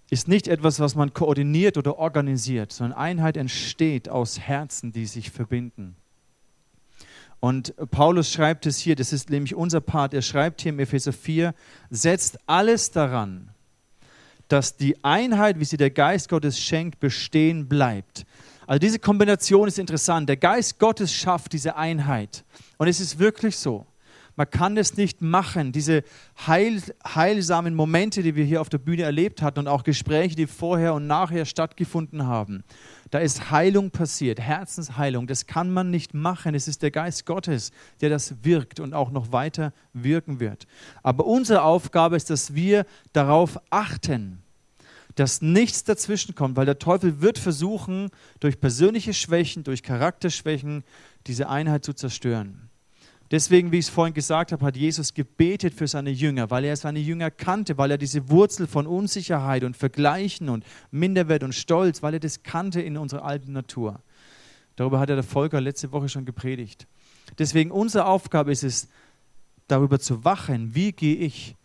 ist 0.10 0.28
nicht 0.28 0.48
etwas, 0.48 0.80
was 0.80 0.96
man 0.96 1.14
koordiniert 1.14 1.78
oder 1.78 1.98
organisiert, 1.98 2.72
sondern 2.72 2.98
Einheit 2.98 3.38
entsteht 3.38 4.10
aus 4.10 4.40
Herzen, 4.40 4.92
die 4.92 5.06
sich 5.06 5.32
verbinden. 5.32 5.96
Und 7.40 7.76
Paulus 7.92 8.32
schreibt 8.32 8.66
es 8.66 8.80
hier, 8.80 8.96
das 8.96 9.14
ist 9.14 9.30
nämlich 9.30 9.56
unser 9.56 9.82
Part, 9.82 10.14
er 10.14 10.22
schreibt 10.22 10.62
hier 10.62 10.72
im 10.72 10.80
Epheser 10.80 11.14
4, 11.14 11.54
setzt 11.90 12.40
alles 12.48 12.92
daran, 12.92 13.50
dass 14.48 14.78
die 14.78 15.04
Einheit, 15.04 15.60
wie 15.60 15.66
sie 15.66 15.78
der 15.78 15.92
Geist 15.92 16.30
Gottes 16.30 16.60
schenkt, 16.60 17.00
bestehen 17.00 17.68
bleibt. 17.68 18.26
Also 18.68 18.80
diese 18.80 19.00
Kombination 19.00 19.68
ist 19.68 19.80
interessant. 19.80 20.28
Der 20.30 20.38
Geist 20.38 20.80
Gottes 20.80 21.14
schafft 21.14 21.54
diese 21.54 21.76
Einheit. 21.76 22.44
Und 22.78 22.88
es 22.88 23.00
ist 23.00 23.20
wirklich 23.20 23.58
so. 23.58 23.86
Man 24.38 24.50
kann 24.50 24.76
es 24.76 24.98
nicht 24.98 25.22
machen. 25.22 25.72
Diese 25.72 26.04
heil, 26.46 26.82
heilsamen 27.06 27.74
Momente, 27.74 28.22
die 28.22 28.36
wir 28.36 28.44
hier 28.44 28.60
auf 28.60 28.68
der 28.70 28.80
Bühne 28.80 29.04
erlebt 29.04 29.42
hatten 29.42 29.60
und 29.60 29.68
auch 29.68 29.84
Gespräche, 29.84 30.36
die 30.36 30.48
vorher 30.48 30.94
und 30.94 31.08
nachher 31.08 31.46
stattgefunden 31.46 32.28
haben, 32.28 32.64
da 33.12 33.20
ist 33.20 33.50
Heilung 33.52 33.92
passiert, 33.92 34.42
Herzensheilung. 34.42 35.28
Das 35.28 35.48
kann 35.48 35.72
man 35.72 35.90
nicht 35.90 36.14
machen. 36.14 36.54
Es 36.54 36.68
ist 36.68 36.82
der 36.82 36.92
Geist 36.92 37.26
Gottes, 37.26 37.72
der 38.02 38.10
das 38.10 38.44
wirkt 38.44 38.82
und 38.82 38.94
auch 38.94 39.12
noch 39.12 39.32
weiter 39.32 39.72
wirken 39.94 40.42
wird. 40.42 40.68
Aber 41.02 41.26
unsere 41.26 41.62
Aufgabe 41.62 42.18
ist, 42.18 42.30
dass 42.30 42.56
wir 42.56 42.86
darauf 43.14 43.58
achten, 43.70 44.42
dass 45.16 45.42
nichts 45.42 45.84
dazwischen 45.84 46.36
kommt, 46.36 46.58
weil 46.58 46.66
der 46.66 46.80
Teufel 46.80 47.22
wird 47.22 47.40
versuchen, 47.40 48.10
durch 48.40 48.60
persönliche 48.60 49.14
Schwächen, 49.14 49.64
durch 49.64 49.82
Charakterschwächen, 49.82 50.84
diese 51.26 51.50
Einheit 51.50 51.86
zu 51.86 51.94
zerstören. 51.94 52.70
Deswegen, 53.32 53.72
wie 53.72 53.80
ich 53.80 53.86
es 53.86 53.90
vorhin 53.90 54.14
gesagt 54.14 54.52
habe, 54.52 54.64
hat 54.64 54.78
Jesus 54.78 55.14
gebetet 55.14 55.74
für 55.74 55.88
seine 55.88 56.12
Jünger, 56.12 56.52
weil 56.52 56.64
er 56.64 56.76
seine 56.76 57.00
Jünger 57.00 57.32
kannte, 57.32 57.78
weil 57.78 57.92
er 57.92 57.98
diese 57.98 58.30
Wurzel 58.30 58.68
von 58.68 58.86
Unsicherheit 58.86 59.64
und 59.64 59.76
Vergleichen 59.76 60.48
und 60.48 60.64
Minderwert 60.92 61.42
und 61.42 61.56
Stolz, 61.56 62.04
weil 62.04 62.14
er 62.14 62.20
das 62.20 62.44
kannte 62.44 62.82
in 62.82 62.98
unserer 62.98 63.26
alten 63.26 63.52
Natur. 63.52 64.00
Darüber 64.76 65.00
hat 65.00 65.10
er 65.10 65.16
der 65.16 65.24
Volker 65.24 65.60
letzte 65.60 65.92
Woche 65.92 66.08
schon 66.08 66.26
gepredigt. 66.26 66.88
Deswegen 67.40 67.72
unsere 67.72 68.06
Aufgabe 68.06 68.52
ist 68.52 68.64
es, 68.64 68.90
darüber 69.68 70.00
zu 70.00 70.24
wachen, 70.24 70.76
wie 70.76 70.92
gehe 70.92 71.16
ich 71.16 71.56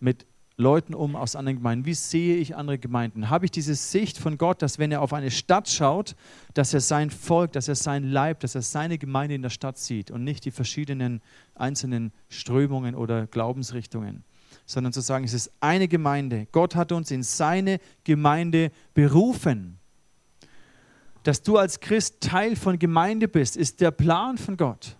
mit 0.00 0.26
Leuten 0.60 0.92
um 0.92 1.14
aus 1.14 1.36
anderen 1.36 1.58
Gemeinden? 1.58 1.86
Wie 1.86 1.94
sehe 1.94 2.36
ich 2.36 2.56
andere 2.56 2.78
Gemeinden? 2.78 3.30
Habe 3.30 3.44
ich 3.44 3.52
diese 3.52 3.76
Sicht 3.76 4.18
von 4.18 4.38
Gott, 4.38 4.60
dass 4.60 4.78
wenn 4.80 4.90
er 4.90 5.02
auf 5.02 5.12
eine 5.12 5.30
Stadt 5.30 5.68
schaut, 5.68 6.16
dass 6.52 6.74
er 6.74 6.80
sein 6.80 7.10
Volk, 7.10 7.52
dass 7.52 7.68
er 7.68 7.76
sein 7.76 8.02
Leib, 8.02 8.40
dass 8.40 8.56
er 8.56 8.62
seine 8.62 8.98
Gemeinde 8.98 9.36
in 9.36 9.42
der 9.42 9.50
Stadt 9.50 9.78
sieht 9.78 10.10
und 10.10 10.24
nicht 10.24 10.44
die 10.44 10.50
verschiedenen 10.50 11.22
einzelnen 11.54 12.12
Strömungen 12.28 12.96
oder 12.96 13.28
Glaubensrichtungen, 13.28 14.24
sondern 14.66 14.92
zu 14.92 15.00
sagen, 15.00 15.24
es 15.24 15.32
ist 15.32 15.52
eine 15.60 15.86
Gemeinde. 15.86 16.48
Gott 16.50 16.74
hat 16.74 16.90
uns 16.90 17.12
in 17.12 17.22
seine 17.22 17.78
Gemeinde 18.02 18.72
berufen. 18.94 19.78
Dass 21.22 21.42
du 21.42 21.56
als 21.56 21.78
Christ 21.78 22.20
Teil 22.20 22.56
von 22.56 22.80
Gemeinde 22.80 23.28
bist, 23.28 23.56
ist 23.56 23.80
der 23.80 23.92
Plan 23.92 24.36
von 24.36 24.56
Gott. 24.56 24.97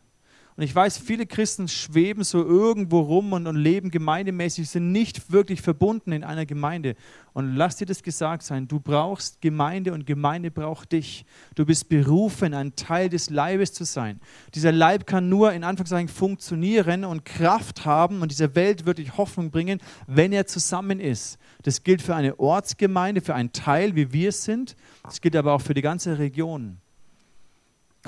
Und 0.59 0.64
ich 0.64 0.75
weiß, 0.75 0.99
viele 0.99 1.25
Christen 1.25 1.68
schweben 1.68 2.25
so 2.25 2.44
irgendwo 2.44 2.99
rum 2.99 3.33
und, 3.33 3.47
und, 3.47 3.55
leben 3.55 3.92
gemeindemäßig, 3.92 4.68
sind 4.68 4.90
nicht 4.90 5.31
wirklich 5.31 5.62
verbunden 5.62 6.11
in 6.11 6.25
einer 6.25 6.47
Gemeinde. 6.47 6.97
Und 7.33 7.55
lass 7.55 7.77
dir 7.77 7.87
das 7.87 8.03
gesagt 8.03 8.42
sein, 8.42 8.66
du 8.66 8.81
brauchst 8.81 9.40
Gemeinde 9.40 9.92
und 9.92 10.05
Gemeinde 10.05 10.51
braucht 10.51 10.90
dich. 10.90 11.25
Du 11.55 11.64
bist 11.64 11.88
berufen, 11.88 12.55
ein 12.55 12.75
Teil 12.75 13.09
des 13.09 13.31
Leibes 13.31 13.73
zu 13.73 13.85
sein. 13.85 14.18
Dieser 14.53 14.73
Leib 14.73 15.07
kann 15.07 15.29
nur 15.29 15.53
in 15.53 15.62
Anführungszeichen 15.62 16.09
funktionieren 16.09 17.05
und 17.05 17.25
Kraft 17.25 17.85
haben 17.85 18.21
und 18.21 18.33
dieser 18.33 18.57
Welt 18.57 18.85
wirklich 18.85 19.16
Hoffnung 19.16 19.53
bringen, 19.53 19.79
wenn 20.09 20.33
er 20.33 20.49
zusammen 20.49 20.99
ist. 20.99 21.38
Das 21.62 21.85
gilt 21.85 22.03
für 22.03 22.16
eine 22.16 22.37
Ortsgemeinde, 22.40 23.21
für 23.21 23.37
einen 23.37 23.53
Teil, 23.53 23.94
wie 23.94 24.12
wir 24.12 24.31
es 24.31 24.42
sind. 24.42 24.75
Das 25.05 25.21
gilt 25.21 25.37
aber 25.37 25.53
auch 25.53 25.62
für 25.62 25.75
die 25.75 25.83
ganze 25.83 26.18
Region. 26.18 26.79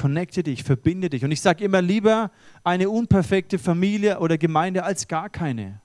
Connecte 0.01 0.43
dich, 0.43 0.65
verbinde 0.65 1.11
dich. 1.11 1.27
Und 1.27 1.31
ich 1.31 1.43
sage 1.43 1.63
immer 1.63 1.83
lieber 1.83 2.31
eine 2.65 2.89
unperfekte 2.89 3.59
Familie 3.59 4.19
oder 4.19 4.39
Gemeinde 4.39 4.83
als 4.83 5.07
gar 5.07 5.29
keine. 5.29 5.83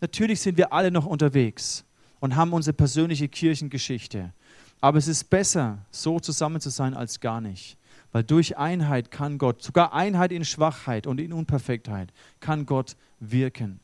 Natürlich 0.00 0.40
sind 0.40 0.56
wir 0.56 0.72
alle 0.72 0.90
noch 0.90 1.04
unterwegs 1.04 1.84
und 2.18 2.34
haben 2.34 2.54
unsere 2.54 2.72
persönliche 2.72 3.28
Kirchengeschichte. 3.28 4.32
Aber 4.80 4.96
es 4.96 5.06
ist 5.06 5.28
besser, 5.28 5.84
so 5.90 6.18
zusammen 6.18 6.62
zu 6.62 6.70
sein, 6.70 6.94
als 6.94 7.20
gar 7.20 7.42
nicht. 7.42 7.76
Weil 8.10 8.24
durch 8.24 8.56
Einheit 8.56 9.10
kann 9.10 9.36
Gott, 9.36 9.62
sogar 9.62 9.92
Einheit 9.92 10.32
in 10.32 10.46
Schwachheit 10.46 11.06
und 11.06 11.20
in 11.20 11.34
Unperfektheit, 11.34 12.10
kann 12.40 12.64
Gott 12.64 12.96
wirken. 13.20 13.80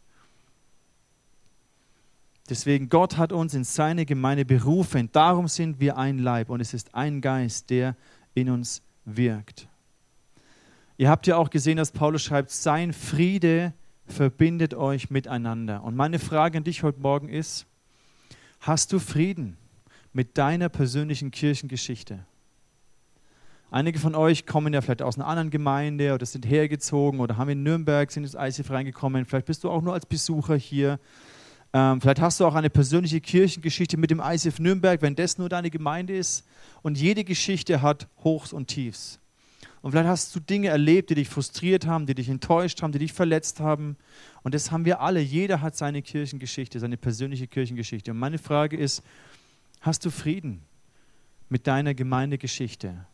Deswegen, 2.49 2.89
Gott 2.89 3.19
hat 3.19 3.33
uns 3.33 3.53
in 3.53 3.65
seine 3.65 4.07
Gemeinde 4.07 4.47
berufen. 4.47 5.11
Darum 5.13 5.47
sind 5.47 5.79
wir 5.79 5.99
ein 5.99 6.21
Leib 6.21 6.49
und 6.49 6.63
es 6.63 6.73
ist 6.73 6.95
ein 6.95 7.21
Geist, 7.21 7.69
der 7.69 7.97
in 8.33 8.49
uns 8.49 8.81
wirkt. 9.17 9.69
Ihr 10.97 11.09
habt 11.09 11.27
ja 11.27 11.37
auch 11.37 11.51
gesehen, 11.51 11.77
dass 11.77 11.93
Paulus 11.93 12.23
schreibt, 12.23 12.51
sein 12.51 12.93
Friede 12.93 13.73
verbindet 14.07 14.75
euch 14.75 15.11
miteinander. 15.11 15.85
Und 15.85 15.95
meine 15.95 16.19
Frage 16.19 16.59
an 16.59 16.65
dich 16.65 16.83
heute 16.83 17.01
Morgen 17.01 17.29
ist, 17.29 17.67
hast 18.61 18.93
du 18.93 18.99
Frieden 18.99 19.57
mit 20.13 20.37
deiner 20.39 20.69
persönlichen 20.69 21.31
Kirchengeschichte? 21.31 22.25
Einige 23.71 23.99
von 23.99 24.15
euch 24.15 24.47
kommen 24.47 24.73
ja 24.73 24.81
vielleicht 24.81 25.03
aus 25.03 25.17
einer 25.17 25.27
anderen 25.27 25.51
Gemeinde 25.51 26.15
oder 26.15 26.25
sind 26.25 26.47
hergezogen 26.47 27.21
oder 27.21 27.37
haben 27.37 27.51
in 27.51 27.63
Nürnberg, 27.63 28.11
sind 28.11 28.25
ins 28.25 28.35
ICF 28.35 28.71
reingekommen. 28.71 29.27
Vielleicht 29.27 29.47
bist 29.47 29.63
du 29.63 29.71
auch 29.71 29.83
nur 29.83 29.93
als 29.93 30.07
Besucher 30.07 30.57
hier. 30.57 30.99
Ähm, 31.73 32.01
vielleicht 32.01 32.21
hast 32.21 32.41
du 32.41 32.47
auch 32.47 32.55
eine 32.55 32.71
persönliche 32.71 33.21
Kirchengeschichte 33.21 33.97
mit 33.97 34.11
dem 34.11 34.23
ICF 34.25 34.59
Nürnberg, 34.59 35.03
wenn 35.03 35.15
das 35.15 35.39
nur 35.39 35.49
deine 35.49 35.71
Gemeinde 35.71 36.17
ist. 36.17 36.47
Und 36.83 36.99
jede 36.99 37.25
Geschichte 37.25 37.83
hat 37.83 38.09
Hochs 38.25 38.53
und 38.53 38.69
Tiefs. 38.69 39.21
Und 39.81 39.93
vielleicht 39.93 40.09
hast 40.09 40.35
du 40.35 40.41
Dinge 40.41 40.69
erlebt, 40.69 41.11
die 41.11 41.15
dich 41.15 41.29
frustriert 41.29 41.87
haben, 41.87 42.07
die 42.07 42.15
dich 42.15 42.29
enttäuscht 42.29 42.83
haben, 42.83 42.93
die 42.93 42.99
dich 42.99 43.13
verletzt 43.13 43.61
haben. 43.61 43.97
Und 44.43 44.55
das 44.55 44.71
haben 44.71 44.85
wir 44.85 45.01
alle. 45.01 45.21
Jeder 45.21 45.61
hat 45.61 45.77
seine 45.77 46.03
Kirchengeschichte, 46.03 46.81
seine 46.81 46.97
persönliche 46.97 47.47
Kirchengeschichte. 47.47 48.11
Und 48.11 48.19
meine 48.19 48.39
Frage 48.39 48.77
ist, 48.77 49.03
hast 49.81 50.05
du 50.05 50.11
Frieden 50.11 50.63
mit 51.49 51.67
deiner 51.67 51.95
Gemeindegeschichte? 51.95 53.07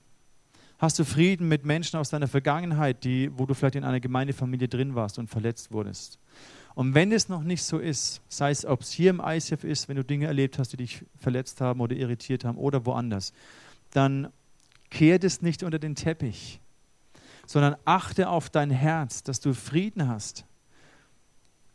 Hast 0.79 0.99
du 0.99 1.05
Frieden 1.05 1.49
mit 1.49 1.65
Menschen 1.65 1.99
aus 1.99 2.11
deiner 2.11 2.29
Vergangenheit, 2.29 3.05
die, 3.05 3.31
wo 3.37 3.47
du 3.47 3.55
vielleicht 3.55 3.77
in 3.77 3.85
einer 3.85 4.01
Gemeindefamilie 4.01 4.69
drin 4.69 4.95
warst 4.95 5.19
und 5.19 5.29
verletzt 5.29 5.71
wurdest? 5.71 6.19
Und 6.75 6.95
wenn 6.95 7.13
es 7.13 7.29
noch 7.29 7.43
nicht 7.43 7.63
so 7.63 7.79
ist, 7.79 8.21
sei 8.29 8.51
es, 8.51 8.65
ob 8.65 8.81
es 8.81 8.91
hier 8.91 9.11
im 9.11 9.23
ICF 9.25 9.63
ist, 9.65 9.89
wenn 9.89 9.97
du 9.97 10.05
Dinge 10.05 10.27
erlebt 10.27 10.59
hast, 10.59 10.73
die 10.73 10.77
dich 10.77 11.05
verletzt 11.17 11.61
haben 11.61 11.81
oder 11.81 11.95
irritiert 11.95 12.45
haben 12.45 12.59
oder 12.59 12.85
woanders, 12.85 13.33
dann 13.91 14.29
kehrt 14.91 15.25
es 15.25 15.41
nicht 15.41 15.63
unter 15.63 15.79
den 15.79 15.95
Teppich, 15.95 16.61
sondern 17.47 17.77
achte 17.85 18.29
auf 18.29 18.51
dein 18.51 18.71
Herz, 18.71 19.23
dass 19.23 19.41
du 19.41 19.55
Frieden 19.55 20.09
hast. 20.09 20.45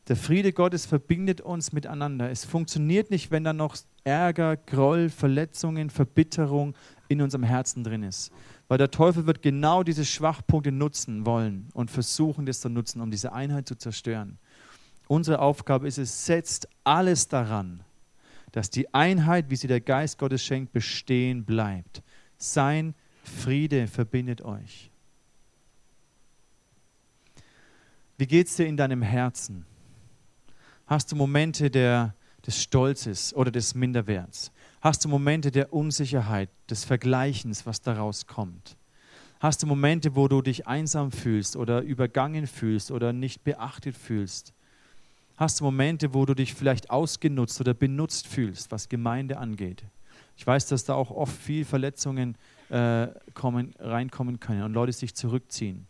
Der 0.10 0.16
Friede 0.16 0.52
Gottes 0.52 0.88
verbindet 0.88 1.40
uns 1.40 1.72
miteinander. 1.72 2.32
Es 2.32 2.44
funktioniert 2.44 3.12
nicht, 3.12 3.30
wenn 3.30 3.44
da 3.44 3.54
noch 3.54 3.78
Ärger, 4.04 4.58
Groll, 4.58 5.10
Verletzungen, 5.10 5.92
Verbitterung 5.92 6.76
in 7.10 7.22
unserem 7.22 7.44
Herzen 7.44 7.84
drin 7.84 8.02
ist. 8.02 8.32
Weil 8.68 8.80
der 8.80 8.90
Teufel 8.90 9.28
wird 9.28 9.44
genau 9.44 9.84
diese 9.84 10.06
Schwachpunkte 10.06 10.72
nutzen 10.72 11.28
wollen 11.28 11.70
und 11.74 11.92
versuchen, 11.92 12.48
das 12.48 12.60
zu 12.60 12.70
nutzen, 12.70 13.02
um 13.02 13.12
diese 13.12 13.34
Einheit 13.34 13.68
zu 13.68 13.76
zerstören. 13.76 14.40
Unsere 15.10 15.39
Aufgabe 15.39 15.88
ist 15.88 15.98
es, 15.98 16.28
setzt 16.28 16.69
alles 16.84 17.28
daran, 17.28 17.84
dass 18.52 18.69
die 18.69 18.93
Einheit, 18.93 19.50
wie 19.50 19.56
sie 19.56 19.65
der 19.65 19.82
Geist 19.82 20.19
Gottes 20.19 20.43
schenkt, 20.43 20.72
bestehen 20.72 21.45
bleibt. 21.45 22.04
Sein 22.38 22.93
Friede 23.24 23.88
verbindet 23.88 24.43
euch. 24.43 24.91
Wie 28.19 28.28
geht 28.28 28.50
es 28.50 28.56
dir 28.56 28.67
in 28.67 28.78
deinem 28.78 29.02
Herzen? 29.02 29.65
Hast 30.86 31.12
du 31.12 31.15
Momente 31.15 31.72
der, 31.72 32.13
des 32.45 32.62
Stolzes 32.62 33.34
oder 33.34 33.50
des 33.50 33.74
Minderwerts? 33.74 34.52
Hast 34.80 35.04
du 35.04 35.10
Momente 35.10 35.50
der 35.50 35.74
Unsicherheit, 35.74 36.52
des 36.69 36.86
Vergleichens, 36.86 37.65
was 37.65 37.82
daraus 37.82 38.28
kommt? 38.28 38.78
Hast 39.39 39.63
du 39.63 39.67
Momente, 39.67 40.15
wo 40.15 40.28
du 40.28 40.43
dich 40.43 40.67
einsam 40.67 41.12
fühlst 41.12 41.56
oder 41.56 41.82
übergangen 41.82 42.45
fühlst 42.45 42.91
oder 42.91 43.12
nicht 43.12 43.43
beachtet 43.43 43.98
fühlst? 43.98 44.54
Hast 45.39 45.62
du 45.62 45.63
Momente, 45.63 46.13
wo 46.13 46.25
du 46.25 46.34
dich 46.34 46.54
vielleicht 46.54 46.89
ausgenutzt 46.89 47.62
oder 47.62 47.73
benutzt 47.73 48.28
fühlst, 48.28 48.73
was 48.73 48.89
Gemeinde 48.89 49.38
angeht? 49.38 49.86
Ich 50.36 50.45
weiß, 50.45 50.67
dass 50.67 50.84
da 50.84 50.95
auch 50.95 51.12
oft 51.12 51.34
viel 51.34 51.63
Verletzungen 51.63 52.36
äh, 52.67 53.08
kommen, 53.36 53.73
reinkommen 53.80 54.41
können 54.41 54.63
und 54.63 54.73
Leute 54.73 54.91
sich 54.91 55.15
zurückziehen. 55.15 55.88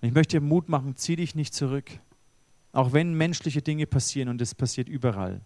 Und 0.00 0.08
ich 0.08 0.14
möchte 0.14 0.38
dir 0.38 0.40
Mut 0.40 0.70
machen, 0.70 0.96
zieh 0.96 1.16
dich 1.16 1.34
nicht 1.34 1.52
zurück. 1.52 1.90
Auch 2.72 2.94
wenn 2.94 3.12
menschliche 3.12 3.60
Dinge 3.60 3.86
passieren 3.86 4.30
und 4.30 4.40
es 4.40 4.54
passiert 4.54 4.88
überall, 4.88 5.42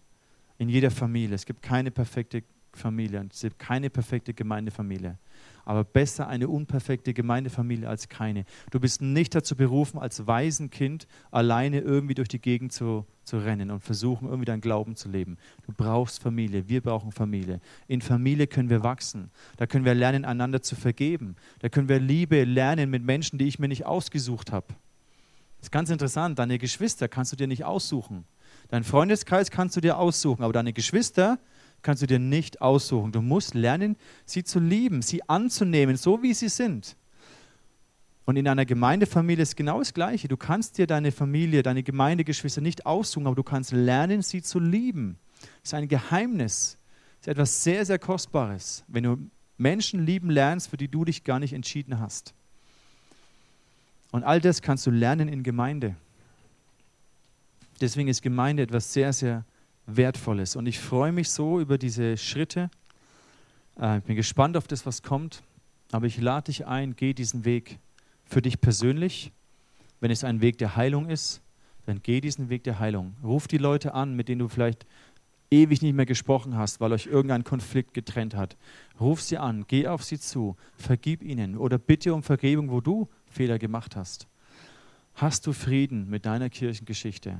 in 0.57 0.69
jeder 0.69 0.89
Familie. 0.89 1.35
Es 1.35 1.45
gibt 1.45 1.61
keine 1.61 1.91
perfekte 1.91 2.43
Familie, 2.71 3.27
es 3.29 3.41
gibt 3.41 3.59
keine 3.59 3.89
perfekte 3.89 4.33
Gemeindefamilie 4.33 5.17
aber 5.65 5.83
besser 5.83 6.27
eine 6.27 6.47
unperfekte 6.47 7.13
Gemeindefamilie 7.13 7.87
als 7.87 8.09
keine. 8.09 8.45
Du 8.71 8.79
bist 8.79 9.01
nicht 9.01 9.33
dazu 9.35 9.55
berufen, 9.55 9.99
als 9.99 10.27
Waisenkind 10.27 11.07
alleine 11.31 11.79
irgendwie 11.79 12.15
durch 12.15 12.27
die 12.27 12.41
Gegend 12.41 12.73
zu, 12.73 13.05
zu 13.23 13.37
rennen 13.37 13.71
und 13.71 13.81
versuchen, 13.81 14.27
irgendwie 14.27 14.45
deinen 14.45 14.61
Glauben 14.61 14.95
zu 14.95 15.09
leben. 15.09 15.37
Du 15.65 15.73
brauchst 15.75 16.21
Familie, 16.21 16.67
wir 16.67 16.81
brauchen 16.81 17.11
Familie. 17.11 17.61
In 17.87 18.01
Familie 18.01 18.47
können 18.47 18.69
wir 18.69 18.83
wachsen. 18.83 19.31
Da 19.57 19.67
können 19.67 19.85
wir 19.85 19.93
lernen, 19.93 20.25
einander 20.25 20.61
zu 20.61 20.75
vergeben. 20.75 21.35
Da 21.59 21.69
können 21.69 21.89
wir 21.89 21.99
Liebe 21.99 22.43
lernen 22.43 22.89
mit 22.89 23.03
Menschen, 23.03 23.37
die 23.39 23.47
ich 23.47 23.59
mir 23.59 23.67
nicht 23.67 23.85
ausgesucht 23.85 24.51
habe. 24.51 24.67
Das 25.57 25.67
ist 25.67 25.71
ganz 25.71 25.89
interessant. 25.89 26.39
Deine 26.39 26.57
Geschwister 26.57 27.07
kannst 27.07 27.31
du 27.31 27.37
dir 27.37 27.47
nicht 27.47 27.63
aussuchen. 27.63 28.25
Deinen 28.67 28.83
Freundeskreis 28.83 29.49
kannst 29.49 29.77
du 29.77 29.81
dir 29.81 29.97
aussuchen, 29.97 30.43
aber 30.43 30.51
deine 30.51 30.73
Geschwister, 30.73 31.39
kannst 31.83 32.01
du 32.01 32.07
dir 32.07 32.19
nicht 32.19 32.61
aussuchen. 32.61 33.11
Du 33.11 33.21
musst 33.21 33.53
lernen, 33.53 33.95
sie 34.25 34.43
zu 34.43 34.59
lieben, 34.59 35.01
sie 35.01 35.27
anzunehmen, 35.29 35.97
so 35.97 36.23
wie 36.23 36.33
sie 36.33 36.49
sind. 36.49 36.95
Und 38.25 38.37
in 38.37 38.47
einer 38.47 38.65
Gemeindefamilie 38.65 39.43
ist 39.43 39.57
genau 39.57 39.79
das 39.79 39.93
Gleiche. 39.93 40.29
Du 40.29 40.37
kannst 40.37 40.77
dir 40.77 40.87
deine 40.87 41.11
Familie, 41.11 41.61
deine 41.61 41.83
Gemeindegeschwister 41.83 42.61
nicht 42.61 42.85
aussuchen, 42.85 43.27
aber 43.27 43.35
du 43.35 43.43
kannst 43.43 43.73
lernen, 43.73 44.21
sie 44.21 44.41
zu 44.41 44.59
lieben. 44.59 45.17
Das 45.61 45.69
ist 45.69 45.73
ein 45.73 45.87
Geheimnis. 45.89 46.77
Das 47.19 47.27
ist 47.27 47.31
etwas 47.31 47.63
sehr, 47.63 47.85
sehr 47.85 47.99
Kostbares, 47.99 48.85
wenn 48.87 49.03
du 49.03 49.17
Menschen 49.57 50.05
lieben 50.05 50.29
lernst, 50.29 50.69
für 50.69 50.77
die 50.77 50.87
du 50.87 51.05
dich 51.05 51.23
gar 51.23 51.39
nicht 51.39 51.53
entschieden 51.53 51.99
hast. 51.99 52.33
Und 54.11 54.23
all 54.23 54.39
das 54.39 54.61
kannst 54.61 54.85
du 54.85 54.91
lernen 54.91 55.27
in 55.27 55.43
Gemeinde. 55.43 55.95
Deswegen 57.81 58.07
ist 58.07 58.21
Gemeinde 58.21 58.63
etwas 58.63 58.93
sehr, 58.93 59.11
sehr 59.11 59.43
Wertvolles. 59.85 60.55
Und 60.55 60.65
ich 60.65 60.79
freue 60.79 61.11
mich 61.11 61.29
so 61.29 61.59
über 61.59 61.77
diese 61.77 62.17
Schritte. 62.17 62.69
Äh, 63.79 63.99
ich 63.99 64.03
bin 64.03 64.15
gespannt 64.15 64.57
auf 64.57 64.67
das, 64.67 64.85
was 64.85 65.03
kommt. 65.03 65.43
Aber 65.91 66.07
ich 66.07 66.19
lade 66.19 66.45
dich 66.45 66.65
ein, 66.65 66.95
geh 66.95 67.13
diesen 67.13 67.45
Weg 67.45 67.79
für 68.25 68.41
dich 68.41 68.61
persönlich. 68.61 69.31
Wenn 69.99 70.11
es 70.11 70.23
ein 70.23 70.41
Weg 70.41 70.57
der 70.57 70.75
Heilung 70.75 71.09
ist, 71.09 71.41
dann 71.85 72.01
geh 72.01 72.21
diesen 72.21 72.49
Weg 72.49 72.63
der 72.63 72.79
Heilung. 72.79 73.15
Ruf 73.23 73.47
die 73.47 73.57
Leute 73.57 73.93
an, 73.93 74.15
mit 74.15 74.27
denen 74.27 74.39
du 74.39 74.47
vielleicht 74.47 74.85
ewig 75.51 75.81
nicht 75.81 75.93
mehr 75.93 76.05
gesprochen 76.05 76.57
hast, 76.57 76.81
weil 76.81 76.91
euch 76.93 77.05
irgendein 77.05 77.43
Konflikt 77.43 77.93
getrennt 77.93 78.35
hat. 78.35 78.57
Ruf 78.99 79.21
sie 79.21 79.37
an, 79.37 79.65
geh 79.67 79.87
auf 79.87 80.03
sie 80.03 80.19
zu, 80.19 80.55
vergib 80.77 81.21
ihnen 81.21 81.57
oder 81.57 81.77
bitte 81.77 82.13
um 82.13 82.23
Vergebung, 82.23 82.71
wo 82.71 82.81
du 82.81 83.07
Fehler 83.27 83.59
gemacht 83.59 83.95
hast. 83.95 84.27
Hast 85.15 85.45
du 85.45 85.53
Frieden 85.53 86.09
mit 86.09 86.25
deiner 86.25 86.49
Kirchengeschichte? 86.49 87.39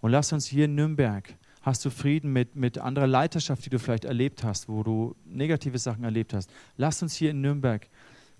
Und 0.00 0.10
lass 0.10 0.32
uns 0.32 0.46
hier 0.46 0.64
in 0.64 0.74
Nürnberg, 0.74 1.36
hast 1.60 1.84
du 1.84 1.90
Frieden 1.90 2.32
mit, 2.32 2.56
mit 2.56 2.78
anderer 2.78 3.06
Leiterschaft, 3.06 3.64
die 3.64 3.70
du 3.70 3.78
vielleicht 3.78 4.04
erlebt 4.04 4.44
hast, 4.44 4.68
wo 4.68 4.82
du 4.82 5.14
negative 5.24 5.78
Sachen 5.78 6.04
erlebt 6.04 6.32
hast. 6.32 6.50
Lass 6.76 7.02
uns 7.02 7.14
hier 7.14 7.30
in 7.30 7.40
Nürnberg 7.40 7.88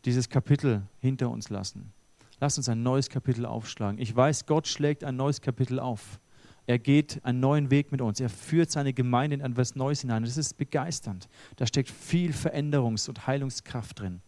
dieses 0.04 0.28
Kapitel 0.28 0.82
hinter 1.00 1.30
uns 1.30 1.50
lassen. 1.50 1.92
Lass 2.40 2.56
uns 2.56 2.68
ein 2.68 2.82
neues 2.82 3.10
Kapitel 3.10 3.44
aufschlagen. 3.44 4.00
Ich 4.00 4.14
weiß, 4.16 4.46
Gott 4.46 4.66
schlägt 4.66 5.04
ein 5.04 5.16
neues 5.16 5.42
Kapitel 5.42 5.78
auf. 5.78 6.18
Er 6.66 6.78
geht 6.78 7.22
einen 7.24 7.40
neuen 7.40 7.70
Weg 7.70 7.92
mit 7.92 8.00
uns. 8.00 8.20
Er 8.20 8.30
führt 8.30 8.70
seine 8.70 8.92
Gemeinde 8.92 9.34
in 9.34 9.40
etwas 9.40 9.74
Neues 9.74 10.00
hinein. 10.00 10.22
Das 10.22 10.36
ist 10.36 10.56
begeisternd. 10.56 11.28
Da 11.56 11.66
steckt 11.66 11.90
viel 11.90 12.32
Veränderungs- 12.32 13.08
und 13.08 13.26
Heilungskraft 13.26 14.00
drin. 14.00 14.22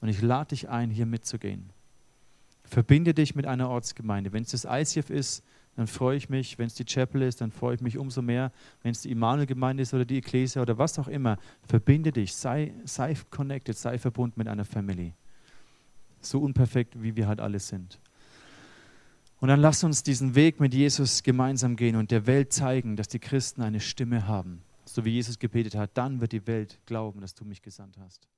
Und 0.00 0.08
ich 0.08 0.20
lade 0.22 0.48
dich 0.48 0.68
ein, 0.68 0.90
hier 0.90 1.06
mitzugehen. 1.06 1.70
Verbinde 2.64 3.14
dich 3.14 3.34
mit 3.34 3.46
einer 3.46 3.68
Ortsgemeinde. 3.68 4.32
Wenn 4.32 4.42
es 4.42 4.50
das 4.50 4.64
ICF 4.64 5.10
ist, 5.10 5.44
dann 5.76 5.86
freue 5.86 6.16
ich 6.16 6.28
mich. 6.28 6.58
Wenn 6.58 6.66
es 6.66 6.74
die 6.74 6.84
Chapel 6.84 7.22
ist, 7.22 7.40
dann 7.40 7.50
freue 7.50 7.74
ich 7.74 7.80
mich 7.80 7.96
umso 7.96 8.20
mehr. 8.20 8.52
Wenn 8.82 8.92
es 8.92 9.02
die 9.02 9.10
Immanuel-Gemeinde 9.10 9.82
ist 9.82 9.94
oder 9.94 10.04
die 10.04 10.18
Ekklesia 10.18 10.60
oder 10.60 10.76
was 10.78 10.98
auch 10.98 11.08
immer, 11.08 11.38
verbinde 11.62 12.12
dich, 12.12 12.34
sei, 12.34 12.74
sei 12.84 13.16
connected, 13.30 13.76
sei 13.76 13.98
verbunden 13.98 14.34
mit 14.36 14.48
einer 14.48 14.64
Family. 14.64 15.14
So 16.20 16.40
unperfekt, 16.40 17.02
wie 17.02 17.16
wir 17.16 17.26
halt 17.26 17.40
alle 17.40 17.58
sind. 17.58 17.98
Und 19.40 19.48
dann 19.48 19.60
lass 19.60 19.82
uns 19.82 20.02
diesen 20.02 20.34
Weg 20.34 20.60
mit 20.60 20.72
Jesus 20.72 21.22
gemeinsam 21.22 21.74
gehen 21.74 21.96
und 21.96 22.10
der 22.10 22.26
Welt 22.26 22.52
zeigen, 22.52 22.94
dass 22.94 23.08
die 23.08 23.18
Christen 23.18 23.62
eine 23.62 23.80
Stimme 23.80 24.28
haben. 24.28 24.62
So 24.84 25.04
wie 25.04 25.10
Jesus 25.10 25.38
gebetet 25.38 25.74
hat, 25.74 25.90
dann 25.94 26.20
wird 26.20 26.32
die 26.32 26.46
Welt 26.46 26.78
glauben, 26.86 27.20
dass 27.20 27.34
du 27.34 27.44
mich 27.44 27.62
gesandt 27.62 27.98
hast. 27.98 28.28